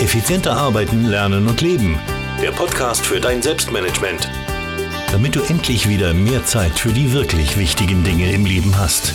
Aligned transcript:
Effizienter 0.00 0.52
arbeiten, 0.56 1.04
lernen 1.04 1.46
und 1.46 1.60
leben. 1.60 2.00
Der 2.40 2.52
Podcast 2.52 3.04
für 3.04 3.20
dein 3.20 3.42
Selbstmanagement. 3.42 4.30
Damit 5.12 5.36
du 5.36 5.42
endlich 5.42 5.90
wieder 5.90 6.14
mehr 6.14 6.42
Zeit 6.46 6.78
für 6.78 6.88
die 6.88 7.12
wirklich 7.12 7.58
wichtigen 7.58 8.02
Dinge 8.02 8.32
im 8.32 8.46
Leben 8.46 8.78
hast. 8.78 9.12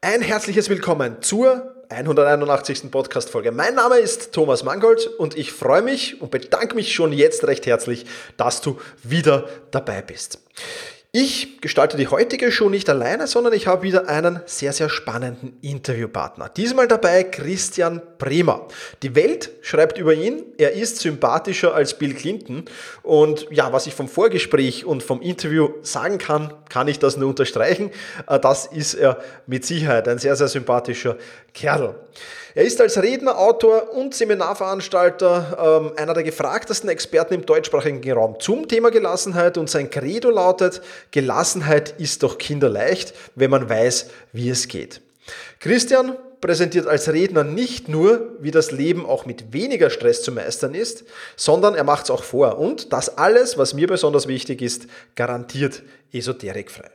Ein 0.00 0.22
herzliches 0.22 0.70
Willkommen 0.70 1.20
zur 1.20 1.84
181. 1.90 2.90
Podcast-Folge. 2.90 3.52
Mein 3.52 3.74
Name 3.74 3.98
ist 3.98 4.32
Thomas 4.32 4.64
Mangold 4.64 5.06
und 5.18 5.36
ich 5.36 5.52
freue 5.52 5.82
mich 5.82 6.22
und 6.22 6.30
bedanke 6.30 6.74
mich 6.74 6.94
schon 6.94 7.12
jetzt 7.12 7.46
recht 7.46 7.66
herzlich, 7.66 8.06
dass 8.38 8.62
du 8.62 8.80
wieder 9.02 9.46
dabei 9.72 10.00
bist. 10.00 10.38
Ich 11.14 11.60
gestalte 11.60 11.98
die 11.98 12.08
heutige 12.08 12.50
Show 12.50 12.70
nicht 12.70 12.88
alleine, 12.88 13.26
sondern 13.26 13.52
ich 13.52 13.66
habe 13.66 13.82
wieder 13.82 14.08
einen 14.08 14.40
sehr, 14.46 14.72
sehr 14.72 14.88
spannenden 14.88 15.58
Interviewpartner. 15.60 16.48
Diesmal 16.48 16.88
dabei 16.88 17.22
Christian 17.24 18.00
Bremer. 18.16 18.66
Die 19.02 19.14
Welt 19.14 19.50
schreibt 19.60 19.98
über 19.98 20.14
ihn, 20.14 20.42
er 20.56 20.72
ist 20.72 21.00
sympathischer 21.00 21.74
als 21.74 21.98
Bill 21.98 22.14
Clinton. 22.14 22.64
Und 23.02 23.46
ja, 23.50 23.74
was 23.74 23.86
ich 23.86 23.92
vom 23.92 24.08
Vorgespräch 24.08 24.86
und 24.86 25.02
vom 25.02 25.20
Interview 25.20 25.68
sagen 25.82 26.16
kann, 26.16 26.54
kann 26.70 26.88
ich 26.88 26.98
das 26.98 27.18
nur 27.18 27.28
unterstreichen. 27.28 27.90
Äh, 28.26 28.40
das 28.40 28.64
ist 28.64 28.94
er 28.94 29.20
mit 29.46 29.66
Sicherheit 29.66 30.08
ein 30.08 30.16
sehr, 30.16 30.34
sehr 30.34 30.48
sympathischer 30.48 31.18
Kerl. 31.52 31.94
Er 32.54 32.64
ist 32.64 32.80
als 32.82 33.00
Redner, 33.00 33.38
Autor 33.38 33.94
und 33.94 34.14
Seminarveranstalter 34.14 35.80
ähm, 35.82 35.92
einer 35.96 36.12
der 36.12 36.22
gefragtesten 36.22 36.90
Experten 36.90 37.32
im 37.32 37.46
deutschsprachigen 37.46 38.12
Raum 38.12 38.38
zum 38.40 38.68
Thema 38.68 38.90
Gelassenheit 38.90 39.56
und 39.56 39.70
sein 39.70 39.88
Credo 39.88 40.28
lautet, 40.28 40.82
Gelassenheit 41.12 41.94
ist 41.98 42.22
doch 42.22 42.36
kinderleicht, 42.36 43.14
wenn 43.34 43.50
man 43.50 43.70
weiß, 43.70 44.10
wie 44.32 44.50
es 44.50 44.68
geht. 44.68 45.00
Christian 45.60 46.16
präsentiert 46.42 46.86
als 46.86 47.10
Redner 47.10 47.44
nicht 47.44 47.88
nur, 47.88 48.36
wie 48.40 48.50
das 48.50 48.70
Leben 48.70 49.06
auch 49.06 49.24
mit 49.24 49.54
weniger 49.54 49.88
Stress 49.88 50.22
zu 50.22 50.32
meistern 50.32 50.74
ist, 50.74 51.04
sondern 51.36 51.74
er 51.74 51.84
macht 51.84 52.04
es 52.04 52.10
auch 52.10 52.24
vor. 52.24 52.58
Und 52.58 52.92
das 52.92 53.16
alles, 53.16 53.56
was 53.56 53.72
mir 53.72 53.86
besonders 53.86 54.28
wichtig 54.28 54.60
ist, 54.60 54.88
garantiert 55.14 55.82
esoterikfrei. 56.12 56.90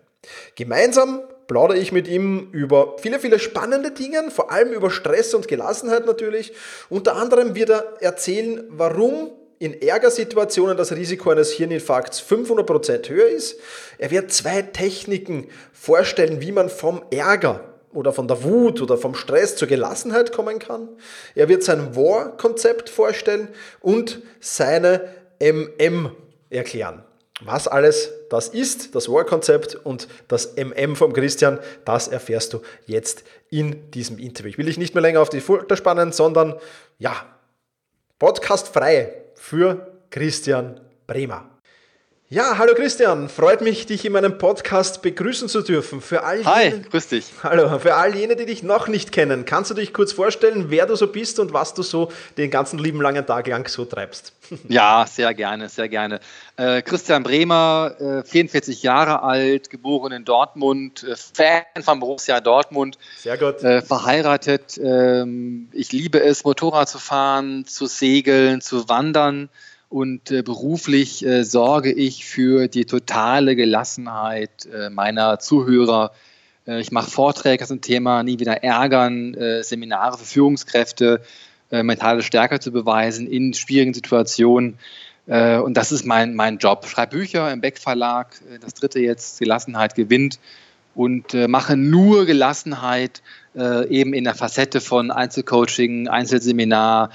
Gemeinsam 0.56 1.22
plaudere 1.48 1.78
ich 1.78 1.92
mit 1.92 2.08
ihm 2.08 2.50
über 2.52 2.96
viele, 3.00 3.20
viele 3.20 3.40
spannende 3.40 3.92
Dinge, 3.92 4.30
vor 4.30 4.52
allem 4.52 4.74
über 4.74 4.92
Stress 4.92 5.34
und 5.34 5.48
Gelassenheit 5.48 6.06
natürlich. 6.06 6.54
Unter 6.90 7.16
anderem 7.16 7.56
wird 7.56 7.70
er 7.70 7.94
erzählen, 8.02 8.64
warum 8.70 9.32
in 9.60 9.82
Ärgersituationen 9.82 10.78
das 10.78 10.92
Risiko 10.92 11.32
eines 11.32 11.52
Hirninfarkts 11.52 12.22
500% 12.22 13.10
höher 13.10 13.28
ist. 13.28 13.60
Er 13.98 14.12
wird 14.12 14.32
zwei 14.32 14.62
Techniken 14.62 15.48
vorstellen, 15.74 16.42
wie 16.42 16.52
man 16.52 16.70
vom 16.70 17.02
Ärger 17.10 17.74
oder 17.92 18.14
von 18.14 18.28
der 18.28 18.44
Wut 18.44 18.82
oder 18.82 18.98
vom 18.98 19.16
Stress 19.16 19.56
zur 19.56 19.68
Gelassenheit 19.68 20.32
kommen 20.32 20.60
kann. 20.60 20.90
Er 21.34 21.50
wird 21.50 21.64
sein 21.64 21.96
War-Konzept 21.96 22.90
vorstellen 22.90 23.48
und 23.80 24.22
seine 24.40 25.10
MM 25.40 26.12
erklären. 26.50 27.07
Was 27.42 27.68
alles 27.68 28.12
das 28.30 28.50
ist, 28.50 28.96
das 28.96 29.10
War-Konzept 29.10 29.76
und 29.76 30.08
das 30.28 30.56
MM 30.56 30.96
vom 30.96 31.14
Christian, 31.14 31.60
das 31.86 32.08
erfährst 32.08 32.54
du 32.54 32.62
jetzt 32.88 33.24
in 33.50 33.92
diesem 33.92 34.18
Interview. 34.18 34.50
Ich 34.50 34.58
will 34.58 34.66
dich 34.66 34.80
nicht 34.80 34.96
mehr 34.96 35.04
länger 35.04 35.22
auf 35.22 35.30
die 35.30 35.42
Folter 35.42 35.78
spannen, 35.78 36.12
sondern 36.12 36.56
ja, 36.98 37.14
Podcast 38.18 38.70
frei 38.70 39.14
für 39.36 40.00
Christian 40.10 40.82
Bremer. 41.06 41.57
Ja, 42.30 42.58
hallo 42.58 42.74
Christian, 42.76 43.30
freut 43.30 43.62
mich, 43.62 43.86
dich 43.86 44.04
in 44.04 44.12
meinem 44.12 44.38
Podcast 44.38 45.02
begrüßen 45.02 45.48
zu 45.48 45.62
dürfen. 45.62 46.02
Für 46.02 46.26
all 46.26 46.44
Hi, 46.44 46.66
jene, 46.66 46.82
grüß 46.82 47.08
dich. 47.08 47.28
Hallo, 47.42 47.80
für 47.80 47.96
all 47.96 48.18
jene, 48.18 48.36
die 48.36 48.46
dich 48.46 48.64
noch 48.64 48.90
nicht 48.90 49.14
kennen, 49.14 49.46
kannst 49.46 49.72
du 49.72 49.76
dich 49.76 49.94
kurz 49.94 50.12
vorstellen, 50.12 50.66
wer 50.68 50.86
du 50.88 50.98
so 50.98 51.08
bist 51.08 51.40
und 51.40 51.54
was 51.54 51.74
du 51.74 51.84
so 51.84 52.12
den 52.38 52.52
ganzen 52.52 52.80
lieben 52.80 53.02
langen 53.02 53.26
Tag 53.26 53.48
lang 53.48 53.66
so 53.70 53.86
treibst? 53.86 54.34
Ja, 54.68 55.06
sehr 55.10 55.34
gerne, 55.34 55.70
sehr 55.70 55.88
gerne. 55.88 56.20
Äh, 56.58 56.82
Christian 56.82 57.24
Bremer, 57.24 57.96
äh, 57.98 58.24
44 58.30 58.84
Jahre 58.84 59.24
alt, 59.24 59.70
geboren 59.70 60.12
in 60.12 60.26
Dortmund, 60.26 61.06
äh, 61.06 61.16
Fan 61.16 61.82
von 61.82 62.02
Borussia 62.02 62.42
Dortmund. 62.42 62.98
Sehr 63.20 63.38
gut. 63.38 63.64
Äh, 63.64 63.82
verheiratet. 63.82 64.78
Ähm, 64.78 65.70
ich 65.72 65.94
liebe 65.94 66.22
es, 66.22 66.44
Motorrad 66.44 66.90
zu 66.90 67.00
fahren, 67.00 67.66
zu 67.66 67.86
segeln, 67.86 68.60
zu 68.60 68.90
wandern 68.90 69.50
und 69.90 70.32
äh, 70.32 70.42
beruflich 70.42 71.26
äh, 71.26 71.44
sorge 71.44 71.92
ich 71.92 72.26
für 72.26 72.68
die 72.68 72.86
totale 72.86 73.56
Gelassenheit 73.56 74.66
äh, 74.66 74.90
meiner 74.90 75.40
Zuhörer. 75.40 76.12
Äh, 76.68 76.82
ich 76.82 76.92
mache 76.92 77.10
Vorträge 77.10 77.66
zum 77.66 77.82
Thema 77.82 78.24
Nie 78.24 78.40
wieder 78.40 78.64
ärgern, 78.64 79.34
äh, 79.34 79.64
Seminare 79.64 80.18
für 80.18 80.26
Führungskräfte, 80.26 81.22
äh, 81.72 81.84
mentale 81.84 82.22
Stärke 82.22 82.60
zu 82.60 82.72
beweisen 82.72 83.28
in 83.28 83.54
schwierigen 83.54 83.94
Situationen. 83.94 84.78
und 85.30 85.76
das 85.76 85.92
ist 85.92 86.06
mein, 86.06 86.36
mein 86.36 86.58
Job. 86.58 86.86
Schreibe 86.88 87.18
Bücher 87.18 87.52
im 87.52 87.60
Beck 87.60 87.80
Verlag, 87.80 88.40
das 88.62 88.76
dritte 88.76 89.02
jetzt, 89.02 89.40
Gelassenheit 89.40 89.94
gewinnt 89.94 90.40
und 90.96 91.34
mache 91.34 91.76
nur 91.76 92.26
Gelassenheit 92.26 93.22
eben 93.54 94.14
in 94.14 94.24
der 94.24 94.36
Facette 94.36 94.80
von 94.80 95.12
Einzelcoaching, 95.12 96.08
Einzelseminar, 96.08 97.10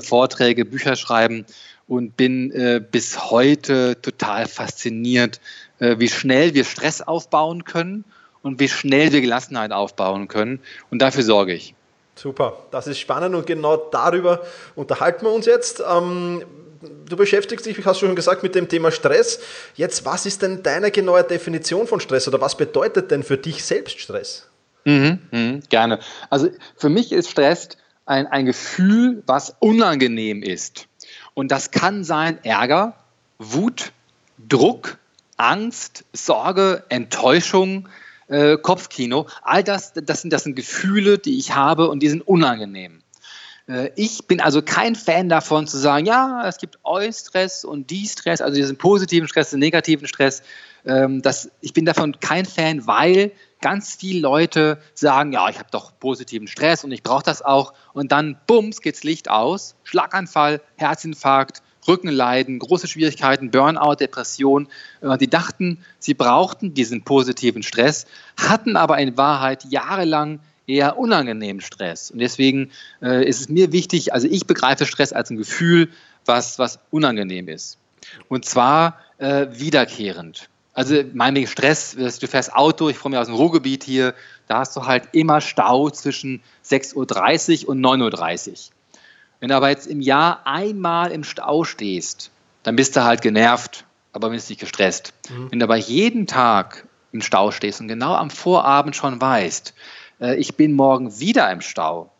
Vorträge, 0.00 0.64
Bücher 0.64 0.96
schreiben 0.96 1.46
und 1.88 2.16
bin 2.16 2.50
äh, 2.52 2.80
bis 2.80 3.30
heute 3.30 4.00
total 4.00 4.46
fasziniert, 4.46 5.40
äh, 5.78 5.96
wie 5.98 6.08
schnell 6.08 6.54
wir 6.54 6.64
Stress 6.64 7.00
aufbauen 7.02 7.64
können 7.64 8.04
und 8.42 8.60
wie 8.60 8.68
schnell 8.68 9.12
wir 9.12 9.20
Gelassenheit 9.20 9.72
aufbauen 9.72 10.28
können. 10.28 10.60
Und 10.90 11.00
dafür 11.00 11.22
sorge 11.22 11.54
ich. 11.54 11.74
Super, 12.16 12.56
das 12.70 12.86
ist 12.86 12.98
spannend 12.98 13.34
und 13.34 13.46
genau 13.46 13.76
darüber 13.76 14.42
unterhalten 14.74 15.26
wir 15.26 15.32
uns 15.32 15.46
jetzt. 15.46 15.82
Ähm, 15.86 16.42
du 17.08 17.16
beschäftigst 17.16 17.66
dich, 17.66 17.84
hast 17.84 18.00
du 18.00 18.06
schon 18.06 18.16
gesagt, 18.16 18.42
mit 18.42 18.54
dem 18.54 18.68
Thema 18.68 18.90
Stress. 18.90 19.40
Jetzt, 19.74 20.04
was 20.04 20.26
ist 20.26 20.42
denn 20.42 20.62
deine 20.62 20.90
genaue 20.90 21.22
Definition 21.24 21.86
von 21.86 22.00
Stress 22.00 22.26
oder 22.26 22.40
was 22.40 22.56
bedeutet 22.56 23.10
denn 23.10 23.22
für 23.22 23.36
dich 23.36 23.64
selbst 23.64 24.00
Stress? 24.00 24.48
Mhm, 24.84 25.18
mh, 25.30 25.60
gerne. 25.68 25.98
Also 26.30 26.48
für 26.76 26.88
mich 26.88 27.12
ist 27.12 27.30
Stress 27.30 27.68
ein, 28.06 28.26
ein 28.28 28.46
Gefühl, 28.46 29.22
was 29.26 29.54
unangenehm 29.58 30.42
ist. 30.42 30.86
Und 31.36 31.52
das 31.52 31.70
kann 31.70 32.02
sein 32.02 32.42
Ärger, 32.44 32.94
Wut, 33.38 33.92
Druck, 34.48 34.96
Angst, 35.36 36.06
Sorge, 36.14 36.82
Enttäuschung, 36.88 37.90
äh, 38.28 38.56
Kopfkino. 38.56 39.26
All 39.42 39.62
das, 39.62 39.92
das 39.92 40.22
sind, 40.22 40.32
das 40.32 40.44
sind 40.44 40.56
Gefühle, 40.56 41.18
die 41.18 41.38
ich 41.38 41.54
habe 41.54 41.90
und 41.90 42.00
die 42.02 42.08
sind 42.08 42.26
unangenehm. 42.26 43.02
Äh, 43.68 43.90
ich 43.96 44.26
bin 44.26 44.40
also 44.40 44.62
kein 44.62 44.94
Fan 44.94 45.28
davon 45.28 45.66
zu 45.66 45.78
sagen, 45.78 46.06
ja, 46.06 46.44
es 46.46 46.58
gibt 46.58 46.78
Eustress 46.84 47.64
und 47.64 47.90
Die-Stress, 47.90 48.40
also 48.40 48.54
diesen 48.54 48.76
positiven 48.76 49.28
Stress, 49.28 49.50
den 49.50 49.60
negativen 49.60 50.06
Stress. 50.06 50.42
Ähm, 50.84 51.22
das, 51.22 51.50
ich 51.60 51.72
bin 51.72 51.84
davon 51.84 52.18
kein 52.20 52.44
Fan, 52.44 52.86
weil 52.86 53.32
ganz 53.60 53.96
viele 53.96 54.20
Leute 54.20 54.78
sagen, 54.94 55.32
ja, 55.32 55.48
ich 55.48 55.58
habe 55.58 55.68
doch 55.70 55.98
positiven 55.98 56.46
Stress 56.46 56.84
und 56.84 56.92
ich 56.92 57.02
brauche 57.02 57.24
das 57.24 57.42
auch. 57.42 57.72
Und 57.92 58.12
dann, 58.12 58.38
bums, 58.46 58.80
geht's 58.80 59.02
Licht 59.02 59.28
aus. 59.28 59.74
Schlaganfall, 59.82 60.60
Herzinfarkt, 60.76 61.62
Rückenleiden, 61.88 62.58
große 62.58 62.88
Schwierigkeiten, 62.88 63.50
Burnout, 63.50 63.96
Depression. 63.96 64.68
Äh, 65.00 65.18
die 65.18 65.28
dachten, 65.28 65.84
sie 65.98 66.14
brauchten 66.14 66.74
diesen 66.74 67.02
positiven 67.02 67.62
Stress, 67.62 68.06
hatten 68.36 68.76
aber 68.76 68.98
in 68.98 69.16
Wahrheit 69.16 69.64
jahrelang 69.64 70.40
eher 70.66 70.98
unangenehmen 70.98 71.60
Stress. 71.60 72.10
Und 72.10 72.18
deswegen 72.18 72.70
äh, 73.00 73.26
ist 73.26 73.40
es 73.40 73.48
mir 73.48 73.72
wichtig, 73.72 74.12
also 74.12 74.28
ich 74.28 74.46
begreife 74.46 74.86
Stress 74.86 75.12
als 75.12 75.30
ein 75.30 75.36
Gefühl, 75.36 75.88
was, 76.24 76.58
was 76.58 76.78
unangenehm 76.90 77.48
ist. 77.48 77.78
Und 78.28 78.44
zwar 78.44 78.98
äh, 79.18 79.46
wiederkehrend. 79.50 80.48
Also 80.74 81.02
meinetwegen 81.14 81.46
Stress, 81.46 81.96
du 81.96 82.28
fährst 82.28 82.52
Auto, 82.52 82.90
ich 82.90 82.98
komme 82.98 83.14
ja 83.14 83.20
aus 83.22 83.28
dem 83.28 83.36
Ruhrgebiet 83.36 83.82
hier, 83.82 84.14
da 84.46 84.58
hast 84.58 84.76
du 84.76 84.84
halt 84.84 85.08
immer 85.12 85.40
Stau 85.40 85.88
zwischen 85.88 86.42
6.30 86.66 87.64
Uhr 87.64 87.70
und 87.70 87.80
9.30 87.80 88.50
Uhr. 88.50 88.56
Wenn 89.40 89.48
du 89.48 89.56
aber 89.56 89.70
jetzt 89.70 89.86
im 89.86 90.00
Jahr 90.00 90.46
einmal 90.46 91.12
im 91.12 91.24
Stau 91.24 91.64
stehst, 91.64 92.30
dann 92.62 92.76
bist 92.76 92.94
du 92.96 93.04
halt 93.04 93.22
genervt, 93.22 93.84
aber 94.12 94.30
bist 94.30 94.50
nicht 94.50 94.60
gestresst. 94.60 95.14
Mhm. 95.30 95.50
Wenn 95.50 95.60
du 95.60 95.64
aber 95.64 95.76
jeden 95.76 96.26
Tag 96.26 96.86
im 97.12 97.22
Stau 97.22 97.52
stehst 97.52 97.80
und 97.80 97.88
genau 97.88 98.14
am 98.14 98.30
Vorabend 98.30 98.96
schon 98.96 99.20
weißt, 99.20 99.72
ich 100.18 100.54
bin 100.56 100.72
morgen 100.72 101.18
wieder 101.20 101.50
im 101.50 101.60
Stau, 101.60 102.10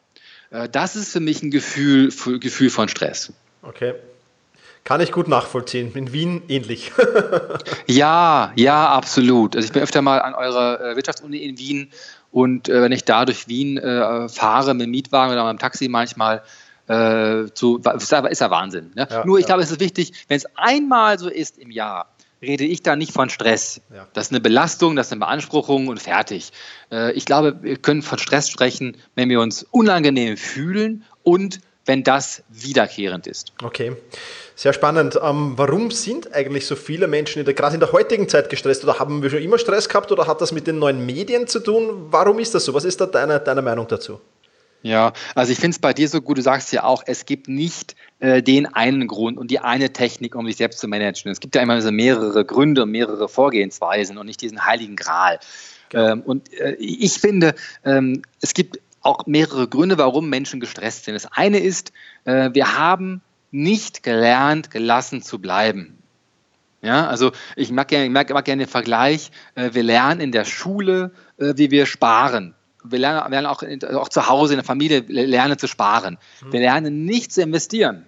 äh, 0.51 0.69
das 0.69 0.97
ist 0.97 1.13
für 1.13 1.21
mich 1.21 1.43
ein 1.43 1.51
Gefühl, 1.51 2.11
Gefühl 2.41 2.71
von 2.71 2.89
Stress. 2.89 3.33
Okay. 3.63 3.95
Kann 4.85 5.01
ich 5.01 5.11
gut 5.11 5.27
nachvollziehen. 5.27 5.93
In 5.95 6.13
Wien 6.13 6.43
ähnlich. 6.47 6.93
ja, 7.87 8.53
ja, 8.55 8.89
absolut. 8.89 9.57
Also 9.57 9.67
ich 9.67 9.73
bin 9.73 9.83
öfter 9.83 10.01
mal 10.01 10.23
an 10.23 10.35
eurer 10.35 10.81
äh, 10.81 10.97
Wirtschaftsuni 10.97 11.39
in 11.39 11.59
Wien 11.59 11.91
und 12.31 12.69
äh, 12.69 12.83
wenn 12.83 12.93
ich 12.93 13.05
da 13.05 13.25
durch 13.25 13.49
Wien 13.49 13.79
äh, 13.79 14.29
fahre 14.29 14.75
mit 14.75 14.85
dem 14.85 14.93
Mietwagen 14.93 15.33
oder 15.33 15.45
mit 15.45 15.59
dem 15.59 15.59
Taxi 15.59 15.89
manchmal, 15.89 16.43
äh, 16.87 17.47
zu, 17.53 17.79
ist, 17.79 18.13
ist 18.13 18.41
ja 18.41 18.51
Wahnsinn. 18.51 18.93
Ne? 18.95 19.09
Ja, 19.11 19.25
Nur 19.25 19.39
ich 19.39 19.43
ja. 19.43 19.47
glaube, 19.49 19.63
es 19.65 19.73
ist 19.73 19.81
wichtig, 19.81 20.13
wenn 20.29 20.37
es 20.37 20.47
einmal 20.55 21.19
so 21.19 21.29
ist 21.29 21.59
im 21.59 21.73
Jahr, 21.73 22.07
rede 22.43 22.65
ich 22.65 22.83
da 22.83 22.97
nicht 22.97 23.13
von 23.13 23.31
Stress. 23.31 23.81
Ja. 23.95 24.07
Das 24.13 24.27
ist 24.27 24.33
eine 24.33 24.41
Belastung, 24.41 24.97
das 24.97 25.07
ist 25.07 25.13
eine 25.13 25.21
Beanspruchung 25.21 25.89
und 25.89 26.01
fertig. 26.01 26.53
Äh, 26.91 27.13
ich 27.13 27.25
glaube, 27.25 27.59
wir 27.63 27.77
können 27.77 28.03
von 28.03 28.19
Stress 28.19 28.49
sprechen, 28.49 28.97
wenn 29.15 29.29
wir 29.29 29.41
uns 29.41 29.65
unangenehm 29.71 30.37
fühlen 30.37 31.05
und 31.23 31.61
wenn 31.87 32.03
das 32.03 32.43
wiederkehrend 32.49 33.27
ist. 33.27 33.53
Okay, 33.63 33.93
sehr 34.57 34.73
spannend. 34.73 35.19
Ähm, 35.23 35.53
warum 35.57 35.91
sind 35.93 36.35
eigentlich 36.35 36.67
so 36.67 36.75
viele 36.75 37.07
Menschen 37.07 37.39
in 37.39 37.45
der, 37.45 37.55
gerade 37.55 37.75
in 37.75 37.81
der 37.81 37.93
heutigen 37.93 38.29
Zeit 38.29 38.51
gestresst 38.51 38.83
oder 38.83 38.99
haben 38.99 39.23
wir 39.23 39.31
schon 39.31 39.41
immer 39.41 39.59
Stress 39.59 39.89
gehabt 39.89 40.11
oder 40.11 40.27
hat 40.27 40.41
das 40.41 40.53
mit 40.53 40.67
den 40.67 40.81
neuen 40.81 41.07
Medien 41.07 41.47
zu 41.47 41.61
tun? 41.61 42.07
Warum 42.11 42.41
ist 42.41 42.55
das 42.55 42.65
so? 42.65 42.75
Was 42.75 42.85
ist 42.85 43.01
da 43.01 43.07
deine, 43.07 43.39
deine 43.39 43.63
Meinung 43.63 43.87
dazu? 43.87 44.21
Ja, 44.87 45.15
also 45.35 45.51
ich 45.51 45.59
finde 45.59 45.75
es 45.75 45.81
bei 45.81 45.93
dir 45.93 46.09
so 46.09 46.23
gut, 46.23 46.39
du 46.39 46.43
sagst 46.43 46.73
ja 46.73 46.85
auch, 46.85 47.03
es 47.07 47.27
gibt 47.27 47.49
nicht 47.49 47.97
äh, 48.21 48.41
den 48.41 48.67
einen 48.67 49.09
Grund 49.09 49.37
und 49.37 49.51
die 49.51 49.59
eine 49.59 49.93
Technik, 49.93 50.37
um 50.37 50.47
sich 50.47 50.55
selbst 50.55 50.79
zu 50.79 50.87
managen. 50.87 51.33
Es 51.33 51.41
gibt 51.41 51.57
ja 51.57 51.63
immer 51.63 51.83
so 51.83 51.91
mehrere 51.91 52.45
Gründe 52.45 52.85
und 52.85 52.93
mehrere 52.93 53.29
Vorgehensweisen 53.29 54.17
und 54.17 54.27
nicht 54.27 54.41
diesen 54.43 54.65
heiligen 54.65 54.95
Gral. 54.95 55.41
Genau. 55.89 56.13
Ähm, 56.13 56.23
und 56.23 56.53
äh, 56.53 56.77
ich 56.79 57.15
finde, 57.15 57.57
ähm, 57.85 58.23
es 58.41 58.55
gibt 58.55 58.79
auch 59.01 59.27
mehrere 59.27 59.67
Gründe, 59.67 59.99
warum 59.99 60.31
Menschen 60.31 60.61
gestresst 60.61 61.05
sind. 61.05 61.15
Das 61.15 61.27
eine 61.33 61.59
ist, 61.59 61.93
äh, 62.25 62.51
wir 62.53 62.79
haben 62.79 63.23
nicht 63.51 64.05
gelernt, 64.05 64.71
gelassen 64.71 65.21
zu 65.21 65.41
bleiben. 65.41 65.99
Ja, 66.81 67.09
also 67.09 67.33
ich 67.57 67.73
mag 67.73 67.89
gerne, 67.89 68.05
ich 68.05 68.13
mag, 68.13 68.31
mag 68.31 68.45
gerne 68.45 68.67
den 68.67 68.71
Vergleich, 68.71 69.33
äh, 69.57 69.71
wir 69.73 69.83
lernen 69.83 70.21
in 70.21 70.31
der 70.31 70.45
Schule, 70.45 71.11
äh, 71.39 71.55
wie 71.57 71.73
wir 71.73 71.87
sparen 71.87 72.55
wir 72.91 72.99
lernen, 72.99 73.31
lernen 73.31 73.47
auch, 73.47 73.63
auch 73.95 74.09
zu 74.09 74.29
Hause 74.29 74.55
in 74.55 74.59
der 74.59 74.65
Familie 74.65 75.01
lernen 75.09 75.59
zu 75.59 75.67
sparen. 75.67 76.19
Mhm. 76.45 76.53
Wir 76.53 76.61
lernen 76.61 77.05
nicht 77.05 77.33
zu 77.33 77.43
investieren. 77.43 78.07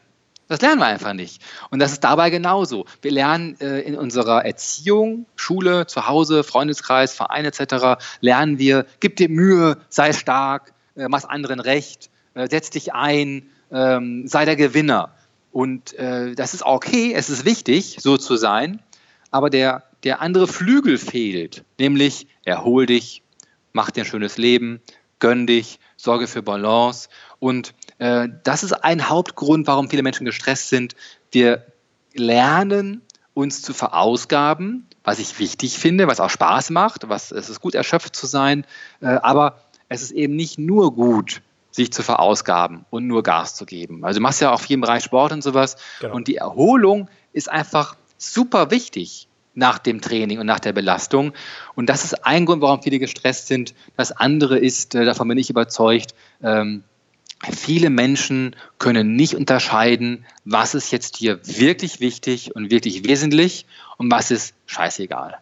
Das 0.49 0.63
lernen 0.63 0.81
wir 0.81 0.87
einfach 0.87 1.13
nicht. 1.13 1.43
Und 1.71 1.79
das 1.79 1.93
ist 1.93 2.03
dabei 2.05 2.31
genauso. 2.31 2.87
Wir 3.03 3.11
lernen 3.11 3.61
äh, 3.61 3.81
in 3.81 3.95
unserer 3.95 4.47
Erziehung, 4.47 5.27
Schule, 5.37 5.87
zu 5.87 6.09
Hause, 6.09 6.43
Freundeskreis, 6.43 7.13
Verein 7.13 7.45
etc., 7.45 8.03
lernen 8.21 8.59
wir, 8.59 8.87
gib 9.01 9.17
dir 9.17 9.29
Mühe, 9.29 9.77
sei 9.91 10.15
stark, 10.15 10.73
äh, 10.97 11.07
mach 11.09 11.25
anderen 11.25 11.61
recht, 11.61 12.11
äh, 12.35 12.49
setz 12.49 12.71
dich 12.71 12.95
ein, 12.95 13.51
ähm, 13.71 14.27
sei 14.27 14.47
der 14.47 14.57
Gewinner. 14.57 15.13
Und 15.53 15.93
äh, 15.95 16.35
das 16.35 16.55
ist 16.55 16.63
okay, 16.65 17.13
es 17.15 17.29
ist 17.29 17.45
wichtig, 17.45 17.99
so 18.01 18.17
zu 18.17 18.37
sein, 18.37 18.81
aber 19.31 19.51
der, 19.51 19.85
der 20.03 20.23
andere 20.23 20.49
Flügel 20.49 20.97
fehlt, 20.97 21.65
nämlich 21.79 22.27
erhol 22.45 22.87
dich, 22.87 23.23
mach 23.79 23.93
dir 23.93 24.03
ein 24.03 24.07
schönes 24.07 24.39
Leben, 24.39 24.81
gönn 25.21 25.47
dich, 25.47 25.79
sorge 25.97 26.27
für 26.27 26.43
Balance. 26.43 27.09
Und 27.39 27.75
äh, 27.99 28.27
das 28.43 28.65
ist 28.65 28.73
ein 28.73 29.09
Hauptgrund, 29.09 29.69
warum 29.69 29.89
viele 29.89 30.03
Menschen 30.03 30.25
gestresst 30.25 30.69
sind. 30.69 30.97
Wir 31.31 31.65
lernen 32.13 33.03
uns 33.35 33.63
zu 33.63 33.73
verausgaben, 33.73 34.85
was 35.05 35.21
ich 35.21 35.39
wichtig 35.39 35.79
finde, 35.79 36.09
was 36.09 36.19
auch 36.19 36.29
Spaß 36.29 36.71
macht, 36.71 37.09
was 37.09 37.31
es 37.31 37.49
ist 37.49 37.61
gut 37.61 37.77
erschöpft 37.77 38.17
zu 38.17 38.27
sein, 38.27 38.67
äh, 39.01 39.07
aber 39.07 39.63
es 39.89 40.03
ist 40.03 40.11
eben 40.11 40.35
nicht 40.35 40.59
nur 40.59 40.93
gut, 40.93 41.41
sich 41.71 41.93
zu 41.93 42.03
verausgaben 42.03 42.85
und 42.91 43.07
nur 43.07 43.23
Gas 43.23 43.55
zu 43.55 43.65
geben. 43.65 44.05
Also 44.05 44.19
du 44.19 44.23
machst 44.25 44.41
ja 44.41 44.51
auch 44.51 44.61
viel 44.61 44.75
im 44.75 44.81
Bereich 44.81 45.05
Sport 45.05 45.31
und 45.31 45.45
sowas 45.45 45.77
genau. 46.01 46.17
und 46.17 46.27
die 46.27 46.35
Erholung 46.35 47.09
ist 47.33 47.49
einfach 47.49 47.95
super 48.17 48.73
wichtig 48.73 49.28
nach 49.58 49.78
dem 49.78 50.00
Training 50.00 50.38
und 50.38 50.46
nach 50.46 50.60
der 50.60 50.72
Belastung. 50.72 51.32
Und 51.75 51.90
das 51.90 52.05
ist 52.05 52.25
ein 52.25 52.46
Grund, 52.46 52.62
warum 52.62 52.82
viele 52.82 52.99
gestresst 52.99 53.49
sind. 53.49 53.75
Das 53.96 54.12
andere 54.12 54.58
ist, 54.58 54.94
äh, 54.94 55.05
davon 55.05 55.28
bin 55.28 55.37
ich 55.37 55.50
überzeugt, 55.50 56.14
ähm, 56.43 56.84
viele 57.50 57.90
Menschen 57.90 58.56
können 58.78 59.16
nicht 59.16 59.34
unterscheiden, 59.34 60.25
was 60.44 60.75
ist 60.75 60.93
jetzt 60.93 61.16
hier 61.16 61.40
wirklich 61.44 62.00
wichtig 62.00 62.55
und 62.55 62.70
wirklich 62.70 63.05
wesentlich 63.05 63.66
und 63.96 64.10
was 64.10 64.31
ist 64.31 64.55
scheißegal. 64.66 65.38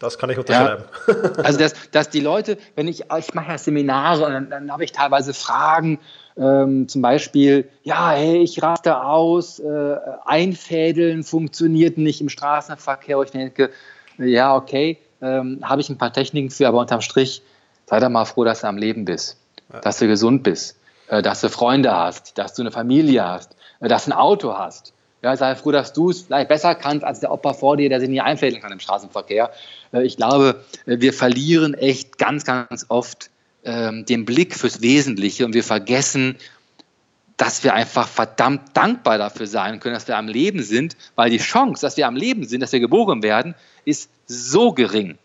Das 0.00 0.18
kann 0.18 0.30
ich 0.30 0.38
unterschreiben. 0.38 0.84
Ja, 1.06 1.14
also, 1.44 1.58
dass, 1.58 1.74
dass 1.90 2.08
die 2.08 2.20
Leute, 2.20 2.56
wenn 2.74 2.88
ich, 2.88 3.04
ich 3.18 3.34
mache 3.34 3.52
ja 3.52 3.58
Seminare 3.58 4.24
und 4.24 4.32
dann, 4.32 4.50
dann 4.50 4.72
habe 4.72 4.82
ich 4.82 4.92
teilweise 4.92 5.34
Fragen, 5.34 6.00
ähm, 6.38 6.88
zum 6.88 7.02
Beispiel, 7.02 7.68
ja, 7.82 8.12
hey, 8.12 8.38
ich 8.38 8.62
raste 8.62 9.02
aus, 9.02 9.58
äh, 9.58 9.96
einfädeln 10.24 11.22
funktioniert 11.22 11.98
nicht 11.98 12.22
im 12.22 12.30
Straßenverkehr. 12.30 13.18
Und 13.18 13.26
ich 13.26 13.30
denke, 13.32 13.70
ja, 14.16 14.56
okay, 14.56 14.96
ähm, 15.20 15.60
habe 15.62 15.82
ich 15.82 15.90
ein 15.90 15.98
paar 15.98 16.14
Techniken 16.14 16.48
für, 16.48 16.66
aber 16.66 16.80
unterm 16.80 17.02
Strich, 17.02 17.42
sei 17.84 18.00
doch 18.00 18.08
mal 18.08 18.24
froh, 18.24 18.44
dass 18.44 18.62
du 18.62 18.68
am 18.68 18.78
Leben 18.78 19.04
bist, 19.04 19.36
ja. 19.70 19.80
dass 19.80 19.98
du 19.98 20.06
gesund 20.06 20.44
bist, 20.44 20.78
äh, 21.08 21.20
dass 21.20 21.42
du 21.42 21.50
Freunde 21.50 21.94
hast, 21.94 22.38
dass 22.38 22.54
du 22.54 22.62
eine 22.62 22.70
Familie 22.70 23.22
hast, 23.22 23.54
äh, 23.80 23.88
dass 23.88 24.06
du 24.06 24.12
ein 24.12 24.16
Auto 24.16 24.56
hast. 24.56 24.94
Ja, 25.22 25.36
sei 25.36 25.54
froh, 25.54 25.70
dass 25.70 25.92
du 25.92 26.10
es 26.10 26.22
vielleicht 26.22 26.48
besser 26.48 26.74
kannst 26.74 27.04
als 27.04 27.20
der 27.20 27.30
Opa 27.30 27.52
vor 27.52 27.76
dir, 27.76 27.88
der 27.88 28.00
sich 28.00 28.08
nie 28.08 28.20
einfädeln 28.20 28.62
kann 28.62 28.72
im 28.72 28.80
Straßenverkehr. 28.80 29.50
Äh, 29.92 30.04
ich 30.04 30.16
glaube, 30.16 30.64
äh, 30.86 31.00
wir 31.00 31.12
verlieren 31.12 31.74
echt 31.74 32.18
ganz, 32.18 32.44
ganz 32.44 32.86
oft 32.88 33.30
ähm, 33.64 34.06
den 34.06 34.24
Blick 34.24 34.54
fürs 34.54 34.80
Wesentliche 34.80 35.44
und 35.44 35.52
wir 35.52 35.64
vergessen, 35.64 36.36
dass 37.36 37.64
wir 37.64 37.74
einfach 37.74 38.08
verdammt 38.08 38.76
dankbar 38.76 39.18
dafür 39.18 39.46
sein 39.46 39.80
können, 39.80 39.94
dass 39.94 40.08
wir 40.08 40.16
am 40.16 40.28
Leben 40.28 40.62
sind, 40.62 40.96
weil 41.14 41.30
die 41.30 41.38
Chance, 41.38 41.80
dass 41.80 41.96
wir 41.96 42.06
am 42.06 42.16
Leben 42.16 42.46
sind, 42.46 42.60
dass 42.60 42.72
wir 42.72 42.80
geboren 42.80 43.22
werden, 43.22 43.54
ist 43.84 44.10
so 44.26 44.72
gering. 44.72 45.18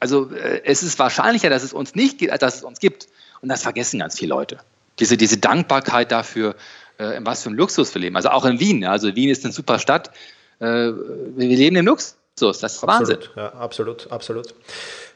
Also 0.00 0.30
äh, 0.30 0.62
es 0.64 0.82
ist 0.82 0.98
wahrscheinlicher, 0.98 1.50
dass 1.50 1.62
es 1.62 1.72
uns 1.72 1.94
nicht 1.94 2.18
gibt, 2.18 2.32
als 2.32 2.40
dass 2.40 2.56
es 2.56 2.64
uns 2.64 2.80
gibt. 2.80 3.08
Und 3.40 3.48
das 3.48 3.62
vergessen 3.62 4.00
ganz 4.00 4.18
viele 4.18 4.30
Leute. 4.30 4.58
Diese, 4.98 5.16
diese 5.16 5.36
Dankbarkeit 5.36 6.10
dafür, 6.12 6.54
äh, 6.98 7.20
was 7.20 7.42
für 7.42 7.50
ein 7.50 7.56
Luxus 7.56 7.90
wir 7.90 7.98
leben. 7.98 8.16
Also 8.16 8.30
auch 8.30 8.44
in 8.44 8.60
Wien. 8.60 8.84
Also 8.84 9.14
Wien 9.14 9.30
ist 9.30 9.44
eine 9.44 9.52
super 9.52 9.78
Stadt. 9.78 10.10
Äh, 10.58 10.64
wir 10.64 11.56
leben 11.56 11.76
im 11.76 11.86
Luxus. 11.86 12.16
Das 12.38 12.58
ist 12.58 12.64
absolut, 12.64 12.86
Wahnsinn. 12.86 13.18
Ja, 13.34 13.48
absolut, 13.54 14.12
absolut. 14.12 14.54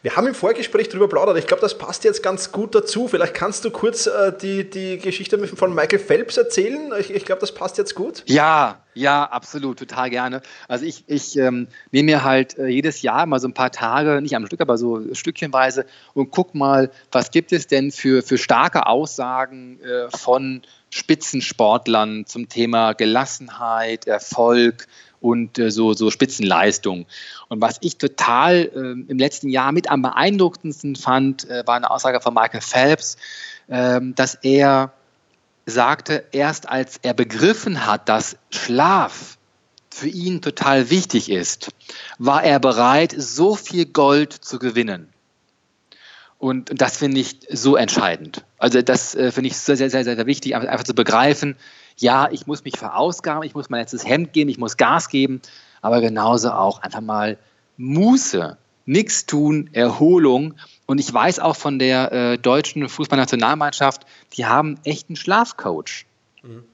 Wir 0.00 0.16
haben 0.16 0.26
im 0.26 0.34
Vorgespräch 0.34 0.88
darüber 0.88 1.06
plaudert. 1.06 1.36
Ich 1.36 1.46
glaube, 1.46 1.60
das 1.60 1.76
passt 1.76 2.04
jetzt 2.04 2.22
ganz 2.22 2.50
gut 2.50 2.74
dazu. 2.74 3.08
Vielleicht 3.08 3.34
kannst 3.34 3.62
du 3.66 3.70
kurz 3.70 4.06
äh, 4.06 4.32
die, 4.40 4.70
die 4.70 4.96
Geschichte 4.96 5.38
von 5.46 5.74
Michael 5.74 5.98
Phelps 5.98 6.38
erzählen. 6.38 6.90
Ich, 6.98 7.10
ich 7.10 7.26
glaube, 7.26 7.42
das 7.42 7.52
passt 7.52 7.76
jetzt 7.76 7.94
gut. 7.94 8.22
Ja, 8.24 8.80
ja, 8.94 9.24
absolut, 9.24 9.78
total 9.78 10.08
gerne. 10.08 10.40
Also 10.66 10.86
ich, 10.86 11.04
ich 11.08 11.36
ähm, 11.36 11.68
nehme 11.90 12.06
mir 12.06 12.24
halt 12.24 12.56
äh, 12.56 12.68
jedes 12.68 13.02
Jahr 13.02 13.26
mal 13.26 13.38
so 13.38 13.48
ein 13.48 13.54
paar 13.54 13.70
Tage, 13.70 14.22
nicht 14.22 14.34
am 14.34 14.46
Stück, 14.46 14.62
aber 14.62 14.78
so 14.78 15.02
stückchenweise 15.12 15.84
und 16.14 16.30
guck 16.30 16.54
mal, 16.54 16.90
was 17.12 17.30
gibt 17.30 17.52
es 17.52 17.66
denn 17.66 17.92
für, 17.92 18.22
für 18.22 18.38
starke 18.38 18.86
Aussagen 18.86 19.78
äh, 19.82 20.08
von 20.16 20.62
Spitzensportlern 20.88 22.24
zum 22.26 22.48
Thema 22.48 22.94
Gelassenheit, 22.94 24.06
Erfolg, 24.06 24.86
und 25.20 25.58
äh, 25.58 25.70
so, 25.70 25.92
so 25.92 26.10
Spitzenleistung. 26.10 27.06
Und 27.48 27.60
was 27.60 27.76
ich 27.80 27.98
total 27.98 28.70
äh, 28.74 29.10
im 29.10 29.18
letzten 29.18 29.48
Jahr 29.48 29.72
mit 29.72 29.90
am 29.90 30.02
beeindruckendsten 30.02 30.96
fand, 30.96 31.48
äh, 31.48 31.62
war 31.66 31.76
eine 31.76 31.90
Aussage 31.90 32.20
von 32.20 32.34
Michael 32.34 32.60
Phelps, 32.60 33.16
ähm, 33.68 34.14
dass 34.14 34.34
er 34.36 34.92
sagte, 35.66 36.24
erst 36.32 36.68
als 36.68 36.98
er 37.02 37.14
begriffen 37.14 37.86
hat, 37.86 38.08
dass 38.08 38.36
Schlaf 38.50 39.38
für 39.90 40.08
ihn 40.08 40.40
total 40.40 40.90
wichtig 40.90 41.30
ist, 41.30 41.70
war 42.18 42.42
er 42.42 42.58
bereit, 42.60 43.14
so 43.16 43.56
viel 43.56 43.86
Gold 43.86 44.32
zu 44.32 44.58
gewinnen. 44.58 45.12
Und 46.38 46.70
das 46.74 46.96
finde 46.96 47.20
ich 47.20 47.40
so 47.50 47.76
entscheidend. 47.76 48.44
Also 48.56 48.80
das 48.80 49.14
äh, 49.14 49.30
finde 49.30 49.48
ich 49.48 49.58
sehr, 49.58 49.76
sehr, 49.76 49.90
sehr, 49.90 50.04
sehr 50.04 50.26
wichtig, 50.26 50.56
einfach 50.56 50.84
zu 50.84 50.94
begreifen, 50.94 51.56
ja, 52.00 52.28
ich 52.30 52.46
muss 52.46 52.64
mich 52.64 52.78
verausgaben, 52.78 53.42
ich 53.44 53.54
muss 53.54 53.70
mein 53.70 53.80
letztes 53.80 54.06
Hemd 54.06 54.32
geben, 54.32 54.50
ich 54.50 54.58
muss 54.58 54.76
Gas 54.76 55.08
geben, 55.08 55.40
aber 55.82 56.00
genauso 56.00 56.50
auch 56.50 56.82
einfach 56.82 57.00
mal 57.00 57.38
Muße, 57.76 58.56
nichts 58.86 59.26
tun, 59.26 59.70
Erholung. 59.72 60.54
Und 60.86 60.98
ich 60.98 61.12
weiß 61.12 61.38
auch 61.38 61.56
von 61.56 61.78
der 61.78 62.12
äh, 62.12 62.38
deutschen 62.38 62.88
Fußballnationalmannschaft, 62.88 64.06
die 64.32 64.46
haben 64.46 64.78
echt 64.84 65.08
einen 65.08 65.16
Schlafcoach, 65.16 66.06
mhm. 66.42 66.64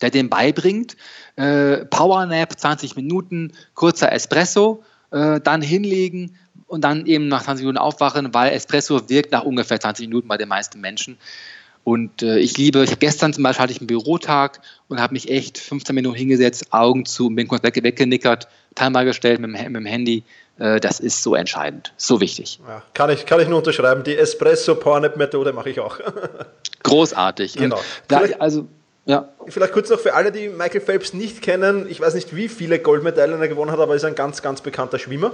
der 0.00 0.10
dem 0.10 0.30
beibringt, 0.30 0.96
äh, 1.36 1.84
Powernap, 1.86 2.58
20 2.58 2.96
Minuten, 2.96 3.52
kurzer 3.74 4.12
Espresso, 4.12 4.82
äh, 5.10 5.40
dann 5.40 5.62
hinlegen 5.62 6.36
und 6.66 6.82
dann 6.82 7.06
eben 7.06 7.28
nach 7.28 7.42
20 7.42 7.64
Minuten 7.64 7.78
aufwachen, 7.78 8.32
weil 8.32 8.52
Espresso 8.52 9.08
wirkt 9.08 9.32
nach 9.32 9.42
ungefähr 9.42 9.80
20 9.80 10.06
Minuten 10.08 10.28
bei 10.28 10.36
den 10.36 10.48
meisten 10.48 10.80
Menschen. 10.80 11.18
Und 11.84 12.22
äh, 12.22 12.38
ich 12.38 12.56
liebe, 12.58 12.84
ich 12.84 12.98
gestern 12.98 13.32
zum 13.32 13.42
Beispiel 13.42 13.62
hatte 13.62 13.72
ich 13.72 13.80
einen 13.80 13.86
Bürotag 13.86 14.60
und 14.88 15.00
habe 15.00 15.14
mich 15.14 15.30
echt 15.30 15.58
15 15.58 15.94
Minuten 15.94 16.16
hingesetzt, 16.16 16.72
Augen 16.72 17.06
zu 17.06 17.28
und 17.28 17.36
bin 17.36 17.48
kurz 17.48 17.62
weg, 17.62 17.82
weggenickert, 17.82 18.48
Timer 18.74 19.04
gestellt 19.04 19.40
mit, 19.40 19.50
mit 19.50 19.64
dem 19.64 19.86
Handy. 19.86 20.24
Äh, 20.58 20.78
das 20.78 21.00
ist 21.00 21.22
so 21.22 21.34
entscheidend, 21.34 21.92
so 21.96 22.20
wichtig. 22.20 22.60
Ja, 22.68 22.82
kann, 22.92 23.10
ich, 23.10 23.24
kann 23.24 23.40
ich 23.40 23.48
nur 23.48 23.58
unterschreiben. 23.58 24.04
Die 24.04 24.16
Espresso 24.16 24.74
Powernap 24.74 25.16
Methode 25.16 25.52
mache 25.52 25.70
ich 25.70 25.80
auch. 25.80 25.98
Großartig. 26.82 27.54
Genau. 27.54 27.80
Da, 28.08 28.22
also 28.38 28.68
ja. 29.06 29.28
Vielleicht 29.48 29.72
kurz 29.72 29.88
noch 29.90 29.98
für 29.98 30.14
alle, 30.14 30.30
die 30.30 30.48
Michael 30.48 30.80
Phelps 30.80 31.14
nicht 31.14 31.42
kennen. 31.42 31.86
Ich 31.88 32.00
weiß 32.00 32.14
nicht, 32.14 32.36
wie 32.36 32.48
viele 32.48 32.78
Goldmedaillen 32.78 33.40
er 33.40 33.48
gewonnen 33.48 33.72
hat, 33.72 33.80
aber 33.80 33.94
er 33.94 33.96
ist 33.96 34.04
ein 34.04 34.14
ganz, 34.14 34.42
ganz 34.42 34.60
bekannter 34.60 34.98
Schwimmer. 34.98 35.32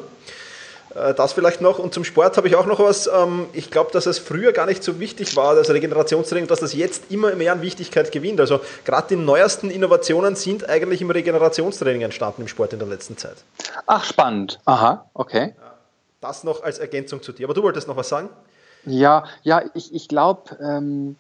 Äh, 0.96 1.14
das 1.14 1.32
vielleicht 1.32 1.60
noch. 1.60 1.78
Und 1.78 1.92
zum 1.92 2.04
Sport 2.04 2.36
habe 2.36 2.48
ich 2.48 2.56
auch 2.56 2.66
noch 2.66 2.80
was. 2.80 3.06
Ähm, 3.06 3.46
ich 3.52 3.70
glaube, 3.70 3.90
dass 3.92 4.06
es 4.06 4.18
früher 4.18 4.52
gar 4.52 4.66
nicht 4.66 4.82
so 4.82 4.98
wichtig 4.98 5.36
war, 5.36 5.54
das 5.54 5.70
Regenerationstraining, 5.70 6.46
dass 6.46 6.60
das 6.60 6.72
jetzt 6.72 7.10
immer 7.10 7.34
mehr 7.34 7.52
an 7.52 7.62
Wichtigkeit 7.62 8.10
gewinnt. 8.12 8.40
Also 8.40 8.60
gerade 8.84 9.08
die 9.08 9.16
neuesten 9.16 9.70
Innovationen 9.70 10.36
sind 10.36 10.68
eigentlich 10.68 11.02
im 11.02 11.10
Regenerationstraining 11.10 12.02
entstanden 12.02 12.42
im 12.42 12.48
Sport 12.48 12.72
in 12.72 12.78
der 12.78 12.88
letzten 12.88 13.16
Zeit. 13.16 13.36
Ach, 13.86 14.04
spannend. 14.04 14.58
Aha, 14.64 15.08
okay. 15.14 15.54
Das 16.20 16.44
noch 16.44 16.62
als 16.62 16.78
Ergänzung 16.78 17.22
zu 17.22 17.32
dir. 17.32 17.46
Aber 17.46 17.54
du 17.54 17.62
wolltest 17.62 17.88
noch 17.88 17.96
was 17.96 18.08
sagen? 18.08 18.30
Ja, 18.86 19.24
ja, 19.42 19.62
ich, 19.74 19.92
ich 19.92 20.08
glaube, 20.08 20.56
ähm, 20.60 21.16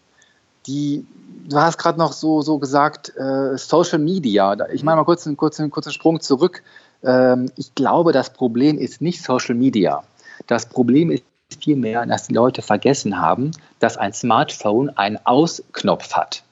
die, 0.66 1.06
du 1.48 1.56
hast 1.58 1.78
gerade 1.78 1.98
noch 1.98 2.12
so, 2.12 2.40
so 2.40 2.58
gesagt, 2.58 3.12
äh, 3.16 3.56
Social 3.58 3.98
Media. 3.98 4.56
Ich 4.72 4.82
mache 4.82 4.96
mal 4.96 5.04
kurz 5.04 5.26
einen 5.26 5.36
kurzen, 5.36 5.70
kurzen 5.70 5.92
Sprung 5.92 6.20
zurück. 6.20 6.62
Ähm, 7.06 7.50
ich 7.56 7.74
glaube, 7.74 8.12
das 8.12 8.30
Problem 8.30 8.76
ist 8.76 9.00
nicht 9.00 9.22
Social 9.22 9.54
Media. 9.54 10.02
Das 10.46 10.66
Problem 10.66 11.10
ist 11.10 11.24
vielmehr, 11.60 12.04
dass 12.04 12.26
die 12.26 12.34
Leute 12.34 12.60
vergessen 12.60 13.20
haben, 13.20 13.52
dass 13.78 13.96
ein 13.96 14.12
Smartphone 14.12 14.90
einen 14.90 15.18
Ausknopf 15.24 16.12
hat. 16.12 16.42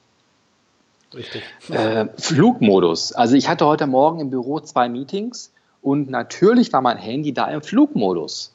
Richtig. 1.13 1.43
Äh, 1.69 2.07
Flugmodus. 2.17 3.11
Also 3.11 3.35
ich 3.35 3.47
hatte 3.47 3.65
heute 3.65 3.87
Morgen 3.87 4.19
im 4.19 4.29
Büro 4.29 4.59
zwei 4.59 4.89
Meetings 4.89 5.51
und 5.81 6.09
natürlich 6.09 6.73
war 6.73 6.81
mein 6.81 6.97
Handy 6.97 7.33
da 7.33 7.47
im 7.47 7.61
Flugmodus. 7.61 8.53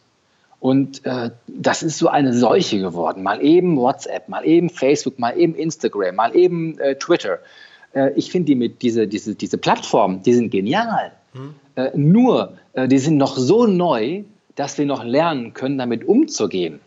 Und 0.58 1.06
äh, 1.06 1.30
das 1.46 1.82
ist 1.82 1.98
so 1.98 2.08
eine 2.08 2.34
Seuche 2.34 2.80
geworden. 2.80 3.22
Mal 3.22 3.42
eben 3.42 3.76
WhatsApp, 3.76 4.28
mal 4.28 4.44
eben 4.44 4.68
Facebook, 4.68 5.18
mal 5.18 5.38
eben 5.38 5.54
Instagram, 5.54 6.16
mal 6.16 6.36
eben 6.36 6.78
äh, 6.78 6.96
Twitter. 6.96 7.38
Äh, 7.94 8.12
ich 8.14 8.30
finde 8.30 8.46
die 8.46 8.54
mit 8.56 8.82
diese, 8.82 9.08
diese, 9.08 9.34
diese 9.34 9.56
Plattformen, 9.56 10.22
die 10.22 10.34
sind 10.34 10.50
genial. 10.50 11.12
Hm. 11.32 11.54
nur, 11.94 12.54
äh, 12.72 12.88
die 12.88 12.98
sind 12.98 13.16
noch 13.16 13.36
so 13.36 13.66
neu, 13.66 14.24
dass 14.56 14.78
wir 14.78 14.86
noch 14.86 15.04
lernen 15.04 15.54
können, 15.54 15.78
damit 15.78 16.04
umzugehen. 16.04 16.80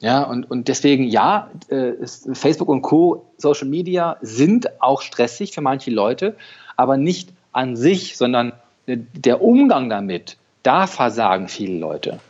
Ja, 0.00 0.22
und, 0.22 0.50
und 0.50 0.68
deswegen, 0.68 1.04
ja, 1.04 1.50
äh, 1.68 1.92
Facebook 2.32 2.68
und 2.68 2.82
Co., 2.82 3.26
Social 3.36 3.68
Media 3.68 4.16
sind 4.22 4.80
auch 4.80 5.02
stressig 5.02 5.52
für 5.52 5.60
manche 5.60 5.90
Leute, 5.90 6.36
aber 6.76 6.96
nicht 6.96 7.30
an 7.52 7.76
sich, 7.76 8.16
sondern 8.16 8.52
der 8.86 9.42
Umgang 9.42 9.90
damit, 9.90 10.36
da 10.62 10.86
versagen 10.86 11.48
viele 11.48 11.78
Leute. 11.78 12.20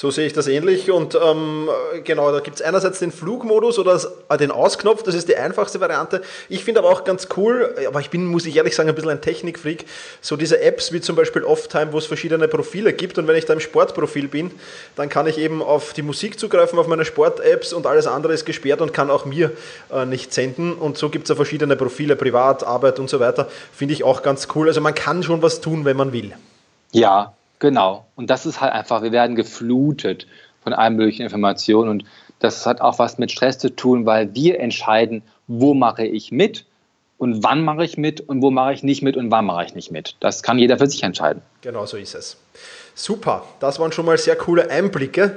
So 0.00 0.10
sehe 0.10 0.26
ich 0.26 0.32
das 0.32 0.48
ähnlich 0.48 0.90
und 0.90 1.14
ähm, 1.14 1.68
genau, 2.04 2.32
da 2.32 2.40
gibt 2.40 2.56
es 2.56 2.62
einerseits 2.62 3.00
den 3.00 3.12
Flugmodus 3.12 3.78
oder 3.78 4.00
äh, 4.30 4.38
den 4.38 4.50
Ausknopf, 4.50 5.02
das 5.02 5.14
ist 5.14 5.28
die 5.28 5.36
einfachste 5.36 5.78
Variante. 5.78 6.22
Ich 6.48 6.64
finde 6.64 6.80
aber 6.80 6.88
auch 6.88 7.04
ganz 7.04 7.28
cool, 7.36 7.74
aber 7.86 8.00
ich 8.00 8.08
bin, 8.08 8.24
muss 8.24 8.46
ich 8.46 8.56
ehrlich 8.56 8.74
sagen, 8.74 8.88
ein 8.88 8.94
bisschen 8.94 9.10
ein 9.10 9.20
Technikfreak, 9.20 9.84
so 10.22 10.36
diese 10.36 10.58
Apps 10.62 10.94
wie 10.94 11.02
zum 11.02 11.16
Beispiel 11.16 11.44
Offtime, 11.44 11.92
wo 11.92 11.98
es 11.98 12.06
verschiedene 12.06 12.48
Profile 12.48 12.94
gibt 12.94 13.18
und 13.18 13.28
wenn 13.28 13.36
ich 13.36 13.44
da 13.44 13.52
im 13.52 13.60
Sportprofil 13.60 14.28
bin, 14.28 14.50
dann 14.96 15.10
kann 15.10 15.26
ich 15.26 15.36
eben 15.36 15.62
auf 15.62 15.92
die 15.92 16.00
Musik 16.00 16.40
zugreifen, 16.40 16.78
auf 16.78 16.86
meine 16.86 17.04
Sport-Apps 17.04 17.74
und 17.74 17.86
alles 17.86 18.06
andere 18.06 18.32
ist 18.32 18.46
gesperrt 18.46 18.80
und 18.80 18.94
kann 18.94 19.10
auch 19.10 19.26
mir 19.26 19.52
äh, 19.92 20.06
nicht 20.06 20.32
senden 20.32 20.72
und 20.72 20.96
so 20.96 21.10
gibt 21.10 21.24
es 21.24 21.28
ja 21.28 21.34
verschiedene 21.34 21.76
Profile, 21.76 22.16
Privat, 22.16 22.64
Arbeit 22.64 22.98
und 23.00 23.10
so 23.10 23.20
weiter, 23.20 23.50
finde 23.70 23.92
ich 23.92 24.02
auch 24.02 24.22
ganz 24.22 24.48
cool. 24.54 24.66
Also 24.68 24.80
man 24.80 24.94
kann 24.94 25.22
schon 25.22 25.42
was 25.42 25.60
tun, 25.60 25.84
wenn 25.84 25.98
man 25.98 26.14
will. 26.14 26.32
Ja, 26.92 27.34
Genau. 27.60 28.06
Und 28.16 28.30
das 28.30 28.46
ist 28.46 28.60
halt 28.60 28.72
einfach, 28.72 29.02
wir 29.02 29.12
werden 29.12 29.36
geflutet 29.36 30.26
von 30.62 30.72
allen 30.72 30.96
möglichen 30.96 31.22
Informationen. 31.22 31.88
Und 31.90 32.04
das 32.40 32.66
hat 32.66 32.80
auch 32.80 32.98
was 32.98 33.18
mit 33.18 33.30
Stress 33.30 33.58
zu 33.58 33.74
tun, 33.74 34.06
weil 34.06 34.34
wir 34.34 34.58
entscheiden, 34.58 35.22
wo 35.46 35.74
mache 35.74 36.04
ich 36.04 36.32
mit 36.32 36.64
und 37.18 37.44
wann 37.44 37.62
mache 37.62 37.84
ich 37.84 37.98
mit 37.98 38.22
und 38.22 38.40
wo 38.42 38.50
mache 38.50 38.72
ich 38.72 38.82
nicht 38.82 39.02
mit 39.02 39.16
und 39.16 39.30
wann 39.30 39.44
mache 39.44 39.66
ich 39.66 39.74
nicht 39.74 39.90
mit. 39.90 40.16
Das 40.20 40.42
kann 40.42 40.58
jeder 40.58 40.78
für 40.78 40.88
sich 40.88 41.02
entscheiden. 41.02 41.42
Genau 41.60 41.84
so 41.86 41.96
ist 41.96 42.14
es. 42.14 42.38
Super, 42.94 43.44
das 43.60 43.78
waren 43.78 43.92
schon 43.92 44.06
mal 44.06 44.18
sehr 44.18 44.36
coole 44.36 44.70
Einblicke. 44.70 45.36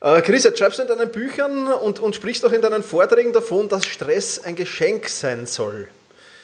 Äh, 0.00 0.22
Chris, 0.22 0.44
jetzt 0.44 0.60
schreibst 0.60 0.78
du 0.78 0.82
in 0.82 0.88
deinen 0.88 1.10
Büchern 1.10 1.66
und, 1.72 1.98
und 1.98 2.14
sprichst 2.14 2.46
auch 2.46 2.52
in 2.52 2.62
deinen 2.62 2.84
Vorträgen 2.84 3.32
davon, 3.32 3.68
dass 3.68 3.84
Stress 3.84 4.38
ein 4.44 4.54
Geschenk 4.54 5.08
sein 5.08 5.46
soll. 5.46 5.88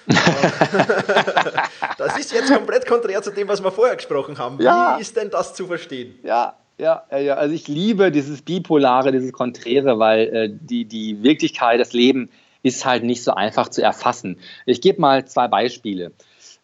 das 1.99 2.19
ist 2.19 2.33
jetzt 2.33 2.53
komplett 2.53 2.87
konträr 2.87 3.23
zu 3.23 3.31
dem, 3.31 3.49
was 3.49 3.63
wir 3.63 3.71
vorher 3.71 3.97
gesprochen 3.97 4.39
haben. 4.39 4.61
Ja. 4.61 4.97
Wie 4.97 5.03
ist 5.03 5.17
denn 5.17 5.31
das 5.31 5.55
zu 5.55 5.67
verstehen? 5.67 6.19
Ja, 6.23 6.57
ja, 6.79 7.05
ja, 7.17 7.35
also 7.35 7.55
ich 7.55 7.69
liebe 7.69 8.11
dieses 8.11 8.43
Bipolare, 8.43 9.13
dieses 9.13 9.33
Konträre, 9.33 9.99
weil 9.99 10.21
äh, 10.35 10.51
die, 10.51 10.85
die 10.85 11.23
Wirklichkeit, 11.23 11.81
das 11.81 11.93
Leben 11.93 12.31
ist 12.63 12.85
halt 12.85 13.05
nicht 13.05 13.23
so 13.23 13.33
einfach 13.33 13.69
zu 13.69 13.83
erfassen. 13.83 14.39
Ich 14.67 14.81
gebe 14.81 15.01
mal 15.01 15.25
zwei 15.27 15.47
Beispiele. 15.49 16.13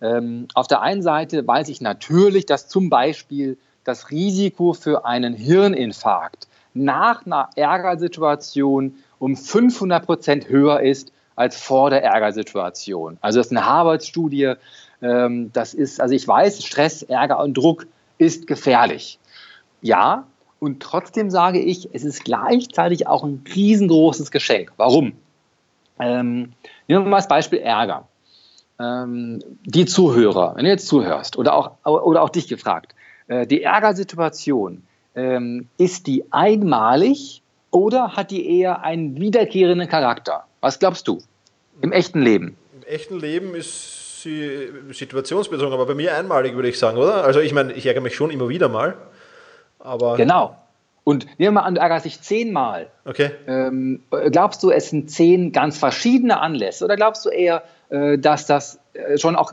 Ähm, 0.01 0.49
auf 0.55 0.67
der 0.67 0.81
einen 0.81 1.03
Seite 1.03 1.47
weiß 1.47 1.69
ich 1.69 1.81
natürlich, 1.81 2.47
dass 2.47 2.69
zum 2.69 2.91
Beispiel 2.91 3.59
das 3.85 4.11
Risiko 4.11 4.73
für 4.73 5.05
einen 5.05 5.35
Hirninfarkt 5.35 6.49
nach 6.75 7.27
einer 7.27 7.51
Ärgersituation 7.55 8.97
um 9.19 9.37
500 9.37 10.05
Prozent 10.05 10.49
höher 10.49 10.81
ist 10.81 11.13
als 11.37 11.61
vor 11.61 11.91
der 11.91 12.03
Ärgersituation. 12.03 13.19
Also 13.21 13.39
das 13.39 13.47
ist 13.47 13.53
eine 13.57 13.67
Harvard-Studie. 13.67 14.55
Ähm, 15.03 15.51
das 15.53 15.75
ist, 15.75 16.01
also 16.01 16.15
ich 16.15 16.27
weiß, 16.27 16.65
Stress, 16.65 17.03
Ärger 17.03 17.41
und 17.41 17.55
Druck 17.55 17.87
ist 18.19 18.47
gefährlich. 18.47 19.19
Ja, 19.83 20.27
und 20.59 20.83
trotzdem 20.83 21.31
sage 21.31 21.59
ich, 21.59 21.89
es 21.95 22.05
ist 22.05 22.25
gleichzeitig 22.25 23.07
auch 23.07 23.25
ein 23.25 23.43
riesengroßes 23.55 24.31
Geschenk. 24.31 24.73
Warum? 24.77 25.15
Ähm, 25.99 26.53
nehmen 26.87 27.05
wir 27.05 27.11
mal 27.11 27.17
das 27.17 27.29
Beispiel 27.29 27.61
Ärger. 27.61 28.07
Ähm, 28.79 29.43
die 29.65 29.87
Zuhörer, 29.87 30.55
wenn 30.57 30.65
du 30.65 30.71
jetzt 30.71 30.87
zuhörst 30.87 31.37
oder 31.37 31.55
auch, 31.55 31.73
oder 31.85 32.23
auch 32.23 32.31
dich 32.31 32.49
gefragt, 32.49 32.95
äh, 33.29 33.47
die 33.47 33.63
Ärgersituation, 33.63 34.83
ähm, 35.15 35.69
ist 35.79 36.07
die 36.07 36.25
einmalig 36.31 37.43
oder 37.71 38.17
hat 38.17 38.31
die 38.31 38.59
eher 38.59 38.83
einen 38.83 39.21
wiederkehrenden 39.21 39.89
Charakter? 39.89 40.45
Was 40.61 40.79
glaubst 40.79 41.09
du? 41.09 41.23
Im 41.81 41.93
echten 41.93 42.21
Leben? 42.21 42.57
Im 42.75 42.83
echten 42.87 43.19
Leben 43.19 43.55
ist 43.55 44.23
sie 44.23 44.69
situationsbezogen, 44.91 45.73
aber 45.73 45.87
bei 45.87 45.95
mir 45.95 46.15
einmalig, 46.15 46.55
würde 46.55 46.69
ich 46.69 46.79
sagen, 46.79 46.99
oder? 46.99 47.25
Also 47.25 47.41
ich 47.41 47.55
meine, 47.55 47.73
ich 47.73 47.87
ärgere 47.87 48.03
mich 48.03 48.15
schon 48.15 48.31
immer 48.31 48.49
wieder 48.49 48.69
mal. 48.69 48.97
Aber 49.79 50.17
genau. 50.17 50.57
Und 51.05 51.25
nehmen 51.39 51.39
wir 51.39 51.51
mal 51.53 51.63
an, 51.63 51.75
du 51.75 51.81
ärgerst 51.81 52.05
dich 52.05 52.21
zehnmal. 52.21 52.89
Okay. 53.07 53.31
Ähm, 53.47 54.03
glaubst 54.31 54.63
du, 54.63 54.71
es 54.71 54.91
sind 54.91 55.11
zehn 55.11 55.53
ganz 55.53 55.79
verschiedene 55.79 56.39
Anlässe 56.41 56.85
oder 56.85 56.97
glaubst 56.97 57.25
du 57.25 57.31
eher, 57.31 57.63
äh, 57.89 58.19
dass 58.19 58.47
das 58.47 58.79
äh, 58.93 59.17
schon 59.17 59.35
auch 59.35 59.53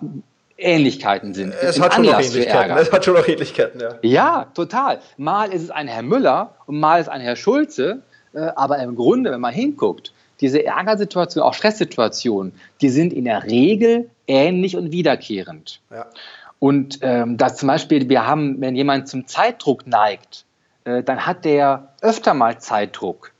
Ähnlichkeiten 0.58 1.34
sind? 1.34 1.54
Es 1.54 1.80
hat 1.80 1.94
schon 1.94 2.08
auch 2.10 2.20
Ähnlichkeiten. 2.20 2.78
Es 2.78 2.92
hat 2.92 3.06
schon 3.06 3.16
auch 3.16 3.28
Ähnlichkeiten, 3.28 3.80
ja. 3.80 3.96
Ja, 4.02 4.48
total. 4.54 5.00
Mal 5.16 5.54
ist 5.54 5.64
es 5.64 5.72
ein 5.72 5.88
Herr 5.88 6.04
Müller 6.04 6.56
und 6.66 6.80
mal 6.80 7.00
ist 7.00 7.08
es 7.08 7.10
ein 7.14 7.22
Herr 7.22 7.38
Schulze, 7.38 8.02
äh, 8.34 8.40
aber 8.56 8.80
im 8.80 8.96
Grunde, 8.96 9.32
wenn 9.32 9.42
man 9.42 9.54
hinguckt, 9.54 10.12
diese 10.42 10.66
Ärgersituationen, 10.66 11.48
auch 11.48 11.54
Stresssituationen, 11.54 12.54
die 12.82 12.90
sind 12.90 13.14
in 13.14 13.26
der 13.26 13.44
Regel 13.44 14.10
ähnlich 14.28 14.76
und 14.76 14.92
wiederkehrend. 14.92 15.82
Ja. 15.90 16.06
Und 16.60 17.00
ähm, 17.02 17.38
dass 17.38 17.58
zum 17.58 17.68
Beispiel, 17.68 18.10
wir 18.10 18.26
haben, 18.26 18.60
wenn 18.62 18.76
jemand 18.76 19.08
zum 19.08 19.28
Zeitdruck 19.28 19.86
neigt, 19.86 20.46
äh, 20.86 21.04
dann 21.04 21.26
hat 21.26 21.46
der 21.46 21.94
öfter 22.02 22.34
mal 22.34 22.60
Zeitdruck, 22.60 23.32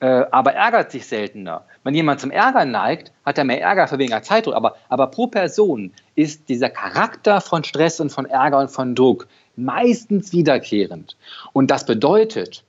äh, 0.00 0.24
aber 0.30 0.52
ärgert 0.54 0.90
sich 0.90 1.06
seltener. 1.06 1.64
Wenn 1.82 1.94
jemand 1.94 2.20
zum 2.20 2.30
Ärger 2.30 2.64
neigt, 2.64 3.12
hat 3.24 3.38
er 3.38 3.44
mehr 3.44 3.62
Ärger 3.62 3.88
für 3.88 3.98
weniger 3.98 4.22
Zeitdruck. 4.22 4.54
Aber, 4.54 4.76
aber 4.88 5.06
pro 5.06 5.28
Person 5.28 5.92
ist 6.14 6.48
dieser 6.48 6.68
Charakter 6.68 7.40
von 7.40 7.64
Stress 7.64 8.00
und 8.00 8.10
von 8.10 8.26
Ärger 8.26 8.58
und 8.58 8.70
von 8.70 8.94
Druck 8.94 9.26
meistens 9.56 10.32
wiederkehrend. 10.32 11.16
Und 11.52 11.70
das 11.70 11.86
bedeutet, 11.86 12.64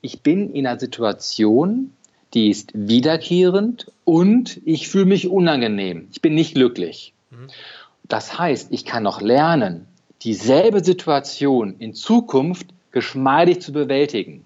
ich 0.00 0.22
bin 0.22 0.52
in 0.52 0.66
einer 0.66 0.78
Situation, 0.78 1.94
die 2.34 2.50
ist 2.50 2.70
wiederkehrend 2.74 3.90
und 4.04 4.60
ich 4.64 4.88
fühle 4.88 5.06
mich 5.06 5.28
unangenehm. 5.28 6.08
Ich 6.12 6.20
bin 6.20 6.34
nicht 6.34 6.54
glücklich. 6.54 7.14
Mhm. 7.30 7.48
Das 8.04 8.38
heißt, 8.38 8.68
ich 8.72 8.84
kann 8.84 9.02
noch 9.02 9.20
lernen, 9.20 9.86
dieselbe 10.22 10.82
Situation 10.82 11.76
in 11.78 11.94
Zukunft 11.94 12.68
geschmeidig 12.90 13.60
zu 13.60 13.72
bewältigen. 13.72 14.44